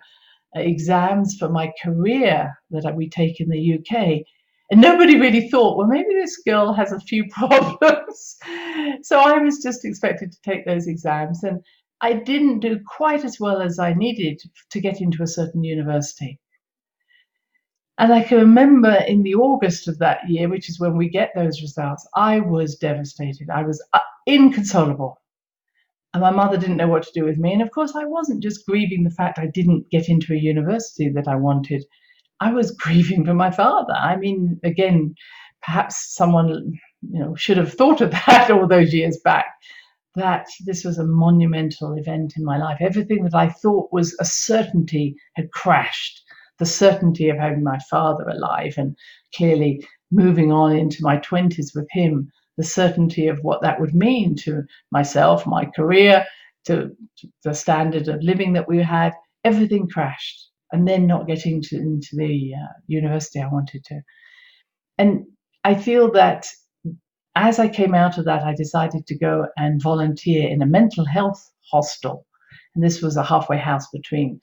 uh, 0.55 0.61
exams 0.61 1.38
for 1.38 1.48
my 1.48 1.72
career 1.83 2.53
that 2.70 2.94
we 2.94 3.09
take 3.09 3.40
in 3.40 3.48
the 3.48 3.79
UK. 3.79 4.27
And 4.70 4.83
nobody 4.83 5.18
really 5.18 5.48
thought, 5.48 5.79
well, 5.79 5.87
maybe 5.87 6.14
this 6.14 6.37
girl 6.46 6.75
has 6.75 6.92
a 6.92 7.01
few 7.01 7.25
problems. 7.31 8.37
So 9.02 9.18
I 9.18 9.38
was 9.38 9.62
just 9.62 9.85
expected 9.85 10.33
to 10.33 10.42
take 10.42 10.66
those 10.66 10.87
exams. 10.87 11.42
And 11.42 11.61
I 12.00 12.14
didn't 12.14 12.61
do 12.61 12.81
quite 12.85 13.24
as 13.24 13.38
well 13.38 13.62
as 13.62 13.78
I 13.78 13.94
needed 13.94 14.40
to 14.70 14.81
get 14.81 15.00
into 15.00 15.22
a 15.22 15.26
certain 15.26 15.64
university. 15.64 16.40
And 17.98 18.12
I 18.12 18.22
can 18.22 18.38
remember 18.38 18.92
in 19.07 19.22
the 19.22 19.35
August 19.35 19.87
of 19.87 19.98
that 19.98 20.28
year, 20.28 20.48
which 20.48 20.68
is 20.68 20.81
when 20.81 20.96
we 20.96 21.09
get 21.09 21.31
those 21.35 21.62
results, 21.62 22.09
I 22.16 22.40
was 22.40 22.76
devastated. 22.76 23.50
I 23.50 23.62
was 23.62 23.85
uh, 23.92 24.00
inconsolable. 24.26 25.20
And 26.14 26.20
my 26.20 26.31
mother 26.31 26.57
didn't 26.57 26.78
know 26.78 26.88
what 26.88 27.05
to 27.05 27.12
do 27.14 27.24
with 27.24 27.38
me. 27.38 27.52
And 27.52 27.62
of 27.62 27.70
course, 27.70 27.94
I 27.94 28.05
wasn't 28.05 28.42
just 28.42 28.66
grieving 28.66 29.05
the 29.05 29.11
fact 29.11 29.38
I 29.38 29.46
didn't 29.46 29.90
get 29.90 30.09
into 30.09 30.33
a 30.33 30.38
university 30.38 31.09
that 31.11 31.28
I 31.28 31.37
wanted. 31.37 31.85
I 32.40 32.52
was 32.52 32.70
grieving 32.83 33.24
for 33.24 33.35
my 33.35 33.50
father. 33.50 33.94
I 33.94 34.16
mean, 34.16 34.59
again, 34.64 35.14
perhaps 35.62 36.14
someone 36.14 36.72
you 37.10 37.18
know 37.18 37.34
should 37.34 37.56
have 37.56 37.72
thought 37.72 38.00
of 38.00 38.10
that 38.26 38.50
all 38.50 38.66
those 38.66 38.92
years 38.92 39.18
back. 39.24 39.46
That 40.14 40.46
this 40.66 40.84
was 40.84 40.98
a 40.98 41.06
monumental 41.06 41.94
event 41.94 42.34
in 42.36 42.44
my 42.44 42.58
life. 42.58 42.78
Everything 42.80 43.24
that 43.24 43.34
I 43.34 43.48
thought 43.48 43.92
was 43.92 44.14
a 44.20 44.26
certainty 44.26 45.16
had 45.34 45.50
crashed. 45.52 46.22
The 46.58 46.66
certainty 46.66 47.30
of 47.30 47.38
having 47.38 47.64
my 47.64 47.78
father 47.90 48.28
alive 48.28 48.74
and 48.76 48.94
clearly 49.34 49.86
moving 50.10 50.52
on 50.52 50.76
into 50.76 50.98
my 51.02 51.16
20s 51.16 51.74
with 51.74 51.88
him 51.90 52.30
the 52.56 52.64
certainty 52.64 53.28
of 53.28 53.38
what 53.42 53.62
that 53.62 53.80
would 53.80 53.94
mean 53.94 54.36
to 54.36 54.62
myself, 54.90 55.46
my 55.46 55.64
career, 55.64 56.24
to, 56.66 56.90
the 57.44 57.54
standard 57.54 58.08
of 58.08 58.22
living 58.22 58.52
that 58.52 58.68
we 58.68 58.78
had, 58.78 59.12
everything 59.44 59.88
crashed. 59.88 60.48
And 60.70 60.88
then 60.88 61.06
not 61.06 61.26
getting 61.26 61.60
to, 61.62 61.76
into 61.76 62.16
the 62.16 62.52
uh, 62.54 62.72
university 62.86 63.40
I 63.40 63.48
wanted 63.48 63.84
to. 63.86 64.00
And 64.96 65.26
I 65.64 65.74
feel 65.74 66.10
that 66.12 66.46
as 67.35 67.59
I 67.59 67.68
came 67.68 67.95
out 67.95 68.18
of 68.18 68.25
that, 68.27 68.42
I 68.42 68.55
decided 68.55 69.07
to 69.07 69.18
go 69.18 69.47
and 69.57 69.83
volunteer 69.83 70.49
in 70.49 70.62
a 70.62 70.66
mental 70.66 71.05
health 71.05 71.51
hostel. 71.71 72.27
And 72.75 72.85
this 72.85 73.03
was 73.03 73.16
a 73.16 73.23
halfway 73.23 73.59
house 73.59 73.88
between 73.92 74.40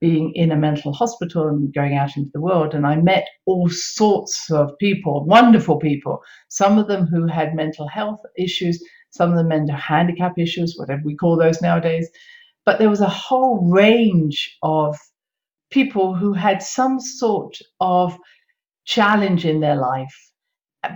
being 0.00 0.32
in 0.34 0.50
a 0.50 0.56
mental 0.56 0.92
hospital 0.92 1.46
and 1.46 1.72
going 1.72 1.96
out 1.96 2.16
into 2.16 2.30
the 2.34 2.40
world. 2.40 2.74
And 2.74 2.84
I 2.86 2.96
met 2.96 3.28
all 3.46 3.68
sorts 3.68 4.50
of 4.50 4.76
people, 4.78 5.24
wonderful 5.24 5.78
people, 5.78 6.20
some 6.48 6.76
of 6.76 6.88
them 6.88 7.06
who 7.06 7.28
had 7.28 7.54
mental 7.54 7.86
health 7.86 8.20
issues, 8.36 8.82
some 9.10 9.30
of 9.30 9.36
them 9.36 9.48
mental 9.48 9.76
handicap 9.76 10.38
issues, 10.38 10.74
whatever 10.76 11.02
we 11.04 11.14
call 11.14 11.36
those 11.36 11.62
nowadays. 11.62 12.10
But 12.64 12.80
there 12.80 12.90
was 12.90 13.00
a 13.00 13.08
whole 13.08 13.70
range 13.70 14.56
of 14.64 14.98
people 15.70 16.14
who 16.16 16.32
had 16.32 16.62
some 16.62 16.98
sort 16.98 17.58
of 17.78 18.18
challenge 18.84 19.44
in 19.44 19.60
their 19.60 19.76
life. 19.76 20.31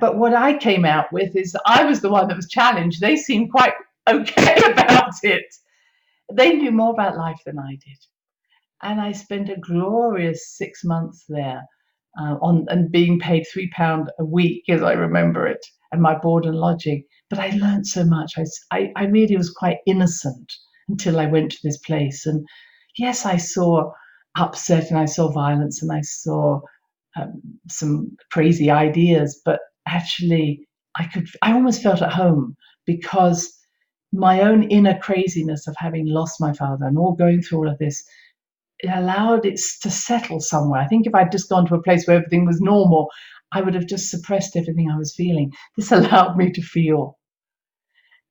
But 0.01 0.18
what 0.18 0.35
I 0.35 0.59
came 0.59 0.85
out 0.85 1.12
with 1.12 1.37
is 1.37 1.57
I 1.66 1.85
was 1.85 2.01
the 2.01 2.11
one 2.11 2.29
that 2.29 2.37
was 2.37 2.49
challenged. 2.49 3.01
They 3.01 3.16
seemed 3.16 3.51
quite 3.53 3.75
okay 4.09 4.61
about 4.72 5.14
it. 5.22 5.46
They 6.33 6.55
knew 6.55 6.72
more 6.72 6.92
about 6.92 7.16
life 7.16 7.40
than 7.46 7.59
I 7.59 7.70
did 7.70 7.99
and 8.83 9.01
I 9.01 9.12
spent 9.12 9.49
a 9.49 9.57
glorious 9.57 10.57
six 10.57 10.85
months 10.85 11.25
there 11.29 11.62
uh, 12.20 12.37
on 12.40 12.66
and 12.68 12.90
being 12.90 13.18
paid 13.18 13.44
three 13.44 13.70
pound 13.70 14.11
a 14.18 14.25
week, 14.25 14.64
as 14.68 14.83
I 14.83 14.92
remember 14.92 15.46
it, 15.46 15.64
and 15.92 16.03
my 16.03 16.16
board 16.18 16.44
and 16.44 16.57
lodging. 16.57 17.05
But 17.31 17.38
I 17.38 17.51
learned 17.51 17.87
so 17.87 18.05
much. 18.05 18.35
I, 18.38 18.44
I, 18.70 18.92
I 18.96 19.05
really 19.07 19.37
was 19.37 19.51
quite 19.51 19.79
innocent 19.87 20.53
until 20.88 21.18
I 21.18 21.27
went 21.27 21.53
to 21.53 21.59
this 21.62 21.79
place. 21.79 22.27
And 22.27 22.46
yes, 22.96 23.27
I 23.27 23.37
saw 23.37 23.90
upset 24.37 24.90
and 24.90 24.99
I 24.99 25.07
saw 25.07 25.33
violence 25.33 25.83
and 25.83 25.90
I 25.92 26.03
saw 26.03 26.61
um, 27.16 27.40
some 27.68 28.16
crazy 28.31 28.70
ideas, 28.70 29.40
but 29.44 29.61
actually, 29.87 30.66
I 30.96 31.05
could. 31.05 31.29
I 31.42 31.53
almost 31.53 31.83
felt 31.83 32.03
at 32.03 32.12
home 32.12 32.57
because 32.87 33.53
my 34.12 34.40
own 34.40 34.64
inner 34.70 34.99
craziness 34.99 35.66
of 35.66 35.75
having 35.79 36.07
lost 36.07 36.40
my 36.40 36.53
father 36.53 36.87
and 36.87 36.96
all 36.96 37.14
going 37.14 37.42
through 37.42 37.59
all 37.59 37.68
of 37.68 37.79
this 37.79 38.05
it 38.79 38.90
allowed 38.90 39.46
it 39.46 39.61
to 39.83 39.90
settle 39.90 40.40
somewhere. 40.40 40.81
I 40.81 40.87
think 40.87 41.07
if 41.07 41.14
I'd 41.14 41.33
just 41.33 41.49
gone 41.49 41.66
to 41.66 41.75
a 41.75 41.83
place 41.83 42.07
where 42.07 42.16
everything 42.16 42.46
was 42.46 42.61
normal, 42.61 43.09
I 43.53 43.62
would 43.62 43.75
have 43.75 43.87
just 43.87 44.11
suppressed 44.11 44.57
everything 44.57 44.90
I 44.90 44.99
was 44.99 45.14
feeling. 45.14 45.53
This 45.77 45.92
allowed 45.92 46.37
me 46.37 46.51
to 46.53 46.62
feel. 46.62 47.18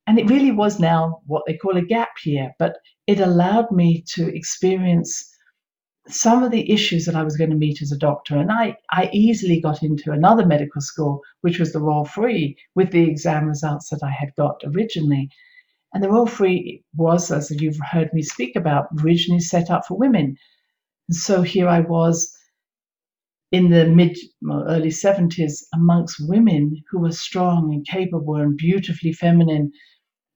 And 0.06 0.18
it 0.18 0.30
really 0.30 0.52
was 0.52 0.78
now 0.78 1.20
what 1.26 1.42
they 1.46 1.56
call 1.56 1.76
a 1.76 1.82
gap 1.82 2.10
year, 2.24 2.52
but 2.58 2.76
it 3.08 3.18
allowed 3.18 3.72
me 3.72 4.04
to 4.14 4.32
experience 4.32 5.28
some 6.08 6.42
of 6.42 6.50
the 6.50 6.70
issues 6.70 7.04
that 7.04 7.16
I 7.16 7.22
was 7.22 7.36
going 7.36 7.50
to 7.50 7.56
meet 7.56 7.82
as 7.82 7.92
a 7.92 7.98
doctor. 7.98 8.36
And 8.36 8.50
I, 8.50 8.76
I 8.90 9.10
easily 9.12 9.60
got 9.60 9.82
into 9.82 10.12
another 10.12 10.46
medical 10.46 10.80
school, 10.80 11.20
which 11.40 11.58
was 11.58 11.72
the 11.72 11.80
Royal 11.80 12.04
Free, 12.04 12.56
with 12.74 12.92
the 12.92 13.02
exam 13.02 13.46
results 13.46 13.88
that 13.90 14.02
I 14.02 14.10
had 14.10 14.34
got 14.36 14.60
originally. 14.64 15.28
And 15.92 16.02
the 16.02 16.10
Royal 16.10 16.26
Free 16.26 16.84
was, 16.96 17.30
as 17.30 17.50
you've 17.50 17.80
heard 17.90 18.12
me 18.12 18.22
speak 18.22 18.56
about, 18.56 18.88
originally 19.02 19.40
set 19.40 19.70
up 19.70 19.86
for 19.86 19.96
women. 19.96 20.36
And 21.08 21.16
so 21.16 21.42
here 21.42 21.68
I 21.68 21.80
was 21.80 22.36
in 23.52 23.70
the 23.70 23.86
mid 23.86 24.16
early 24.50 24.90
70s 24.90 25.62
amongst 25.72 26.28
women 26.28 26.82
who 26.90 27.00
were 27.00 27.12
strong 27.12 27.72
and 27.72 27.86
capable 27.86 28.36
and 28.36 28.56
beautifully 28.56 29.12
feminine. 29.12 29.72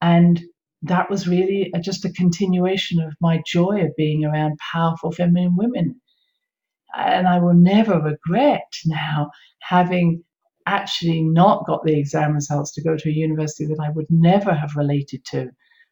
And 0.00 0.42
that 0.83 1.11
was 1.11 1.29
really 1.29 1.71
a, 1.75 1.81
just 1.81 2.05
a 2.05 2.12
continuation 2.12 3.01
of 3.01 3.14
my 3.21 3.43
joy 3.47 3.83
of 3.83 3.97
being 3.97 4.25
around 4.25 4.59
powerful 4.73 5.12
feminine 5.12 5.57
women. 5.57 6.01
And 6.97 7.29
I 7.29 7.38
will 7.38 7.55
never 7.55 8.01
regret 8.01 8.73
now 8.87 9.31
having 9.61 10.25
actually 10.66 11.23
not 11.23 11.66
got 11.66 11.85
the 11.85 11.99
exam 11.99 12.35
results 12.35 12.73
to 12.73 12.83
go 12.83 12.97
to 12.97 13.09
a 13.09 13.12
university 13.12 13.66
that 13.66 13.81
I 13.81 13.90
would 13.90 14.07
never 14.11 14.55
have 14.55 14.77
related 14.77 15.25
to, 15.27 15.51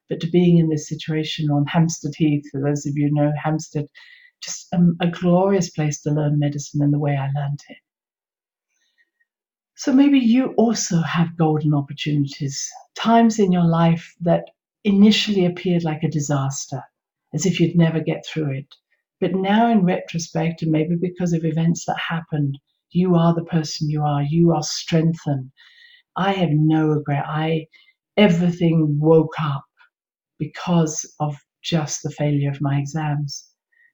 but 0.09 0.21
to 0.21 0.27
being 0.31 0.59
in 0.59 0.69
this 0.69 0.89
situation 0.89 1.51
on 1.51 1.67
Hampstead 1.67 2.15
Heath, 2.17 2.45
for 2.51 2.61
those 2.61 2.87
of 2.87 2.97
you 2.97 3.13
know 3.13 3.33
Hampstead, 3.43 3.87
just 4.43 4.69
a, 4.73 4.79
a 5.01 5.09
glorious 5.09 5.71
place 5.71 6.01
to 6.03 6.11
learn 6.11 6.39
medicine 6.39 6.83
in 6.83 6.91
the 6.91 6.99
way 6.99 7.17
I 7.17 7.29
learned 7.39 7.61
it. 7.69 7.79
So 9.77 9.93
maybe 9.93 10.19
you 10.19 10.55
also 10.57 11.01
have 11.03 11.37
golden 11.37 11.73
opportunities, 11.73 12.69
times 12.97 13.39
in 13.39 13.53
your 13.53 13.65
life 13.65 14.15
that 14.23 14.51
initially 14.85 15.47
appeared 15.47 15.85
like 15.85 16.03
a 16.03 16.09
disaster, 16.09 16.83
as 17.35 17.47
if 17.47 17.61
you'd 17.61 17.77
never 17.77 18.01
get 18.01 18.25
through 18.27 18.53
it. 18.53 18.75
But 19.21 19.35
now, 19.35 19.71
in 19.71 19.85
retrospect, 19.85 20.63
and 20.63 20.71
maybe 20.73 20.97
because 20.97 21.33
of 21.33 21.45
events 21.45 21.85
that 21.87 21.99
happened, 21.99 22.59
you 22.91 23.17
are 23.17 23.35
the 23.35 23.45
person 23.45 23.91
you 23.91 24.03
are. 24.03 24.23
You 24.23 24.53
are 24.53 24.63
strengthened. 24.63 25.51
I 26.17 26.33
have 26.33 26.51
no 26.51 26.87
regret. 26.89 27.25
I 27.27 27.67
everything 28.17 28.99
woke 29.01 29.35
up 29.41 29.65
because 30.39 31.05
of 31.21 31.37
just 31.63 32.03
the 32.03 32.11
failure 32.11 32.51
of 32.51 32.61
my 32.61 32.79
exams. 32.79 33.49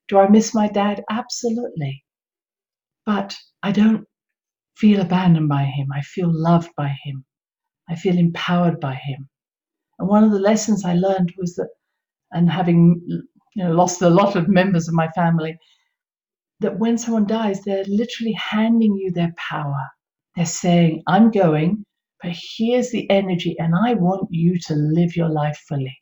Do 0.09 0.19
I 0.19 0.29
miss 0.29 0.55
my 0.55 0.69
dad? 0.69 1.05
Absolutely. 1.11 2.05
But 3.07 3.37
I 3.63 3.73
don't 3.73 4.07
feel 4.77 5.01
abandoned 5.01 5.49
by 5.49 5.65
him. 5.65 5.89
I 5.93 6.03
feel 6.03 6.31
loved 6.33 6.71
by 6.77 6.97
him. 7.05 7.25
I 7.89 7.97
feel 7.97 8.19
empowered 8.19 8.81
by 8.81 8.95
him. 8.95 9.29
And 10.05 10.11
one 10.11 10.23
of 10.23 10.33
the 10.33 10.39
lessons 10.39 10.85
I 10.85 10.93
learned 10.93 11.33
was 11.39 11.55
that, 11.55 11.71
and 12.31 12.51
having 12.51 13.01
you 13.09 13.65
know, 13.65 13.73
lost 13.73 14.03
a 14.03 14.11
lot 14.11 14.37
of 14.37 14.49
members 14.51 14.87
of 14.87 14.93
my 14.93 15.09
family, 15.13 15.57
that 16.61 16.79
when 16.79 16.99
someone 16.99 17.27
dies, 17.27 17.63
they're 17.63 17.87
literally 17.87 18.33
handing 18.33 18.97
you 18.97 19.13
their 19.13 19.33
power. 19.39 19.81
They're 20.37 20.45
saying, 20.45 21.05
I'm 21.07 21.31
going, 21.31 21.87
but 22.23 22.33
here's 22.35 22.91
the 22.91 23.09
energy, 23.09 23.57
and 23.59 23.75
I 23.75 23.95
want 23.95 24.29
you 24.31 24.59
to 24.67 24.75
live 24.75 25.17
your 25.17 25.31
life 25.31 25.57
fully. 25.67 25.97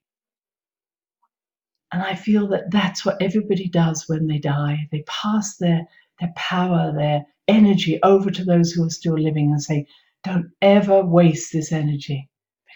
And 1.92 2.02
I 2.02 2.16
feel 2.16 2.48
that 2.48 2.72
that's 2.72 3.06
what 3.06 3.22
everybody 3.22 3.68
does 3.68 4.08
when 4.08 4.26
they 4.26 4.38
die. 4.38 4.88
They 4.90 5.04
pass 5.06 5.58
their, 5.58 5.86
their 6.18 6.32
power, 6.34 6.92
their 6.92 7.22
energy 7.46 8.00
over 8.02 8.32
to 8.32 8.44
those 8.44 8.72
who 8.72 8.84
are 8.84 8.90
still 8.90 9.16
living 9.16 9.52
and 9.52 9.62
say, 9.62 9.86
don't 10.24 10.50
ever 10.60 11.04
waste 11.04 11.52
this 11.52 11.70
energy 11.70 12.28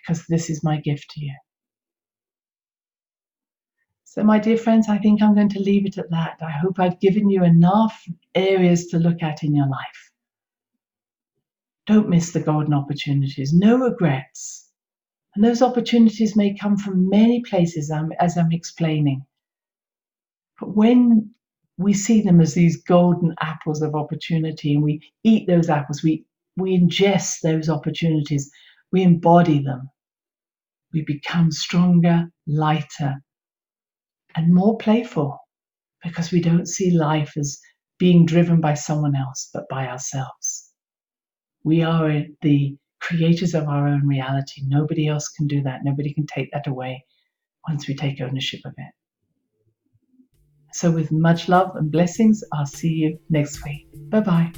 because 0.07 0.27
this 0.27 0.51
is 0.51 0.62
my 0.62 0.81
gift 0.81 1.11
to 1.11 1.25
you. 1.25 1.35
So, 4.05 4.23
my 4.23 4.38
dear 4.38 4.57
friends, 4.57 4.88
I 4.88 4.99
think 4.99 5.21
I'm 5.21 5.35
going 5.35 5.51
to 5.51 5.61
leave 5.61 5.85
it 5.85 5.99
at 5.99 6.11
that. 6.11 6.38
I 6.40 6.51
hope 6.51 6.79
I've 6.79 7.01
given 7.01 7.29
you 7.29 7.45
enough 7.45 8.03
areas 8.35 8.87
to 8.88 8.99
look 8.99 9.23
at 9.23 9.42
in 9.42 9.55
your 9.55 9.69
life. 9.69 10.11
Don't 11.87 12.09
miss 12.09 12.33
the 12.33 12.40
golden 12.40 12.73
opportunities, 12.73 13.53
no 13.53 13.77
regrets. 13.77 14.71
And 15.35 15.45
those 15.45 15.61
opportunities 15.61 16.35
may 16.35 16.55
come 16.55 16.79
from 16.79 17.11
many 17.11 17.42
places, 17.42 17.90
um, 17.90 18.11
as 18.19 18.38
I'm 18.38 18.53
explaining. 18.53 19.27
But 20.59 20.75
when 20.75 21.35
we 21.77 21.92
see 21.92 22.23
them 22.23 22.40
as 22.40 22.55
these 22.55 22.83
golden 22.83 23.35
apples 23.40 23.83
of 23.83 23.95
opportunity 23.95 24.73
and 24.73 24.83
we 24.83 25.03
eat 25.25 25.47
those 25.47 25.69
apples, 25.69 26.03
we, 26.03 26.25
we 26.57 26.79
ingest 26.79 27.42
those 27.42 27.69
opportunities, 27.69 28.51
we 28.92 29.03
embody 29.03 29.62
them, 29.62 29.90
we 30.97 31.05
become 31.05 31.53
stronger, 31.53 32.25
lighter, 32.47 33.17
and 34.35 34.55
more 34.55 34.79
playful 34.79 35.39
because 36.03 36.33
we 36.33 36.41
don't 36.41 36.67
see 36.67 36.91
life 36.91 37.35
as 37.37 37.61
being 37.99 38.25
driven 38.25 38.63
by 38.63 38.73
someone 38.73 39.15
else 39.15 39.51
but 39.53 39.69
by 39.69 39.87
ourselves. 39.87 40.73
We 41.65 41.83
are 41.83 42.23
the 42.41 42.77
creators 43.01 43.53
of 43.53 43.69
our 43.69 43.87
own 43.87 44.07
reality. 44.07 44.63
Nobody 44.65 45.07
else 45.07 45.29
can 45.29 45.47
do 45.47 45.63
that. 45.65 45.81
Nobody 45.85 46.15
can 46.15 46.27
take 46.27 46.51
that 46.53 46.67
away 46.67 47.05
once 47.69 47.87
we 47.87 47.95
take 47.95 48.23
ownership 48.23 48.61
of 48.65 48.73
it. 48.79 48.93
So, 50.73 50.91
with 50.91 51.13
much 51.13 51.49
love 51.49 51.77
and 51.77 51.91
blessings, 51.93 52.43
I'll 52.55 52.67
see 52.67 52.89
you 52.89 53.19
next 53.29 53.63
week. 53.65 53.87
Bye 54.11 54.21
bye. 54.21 54.53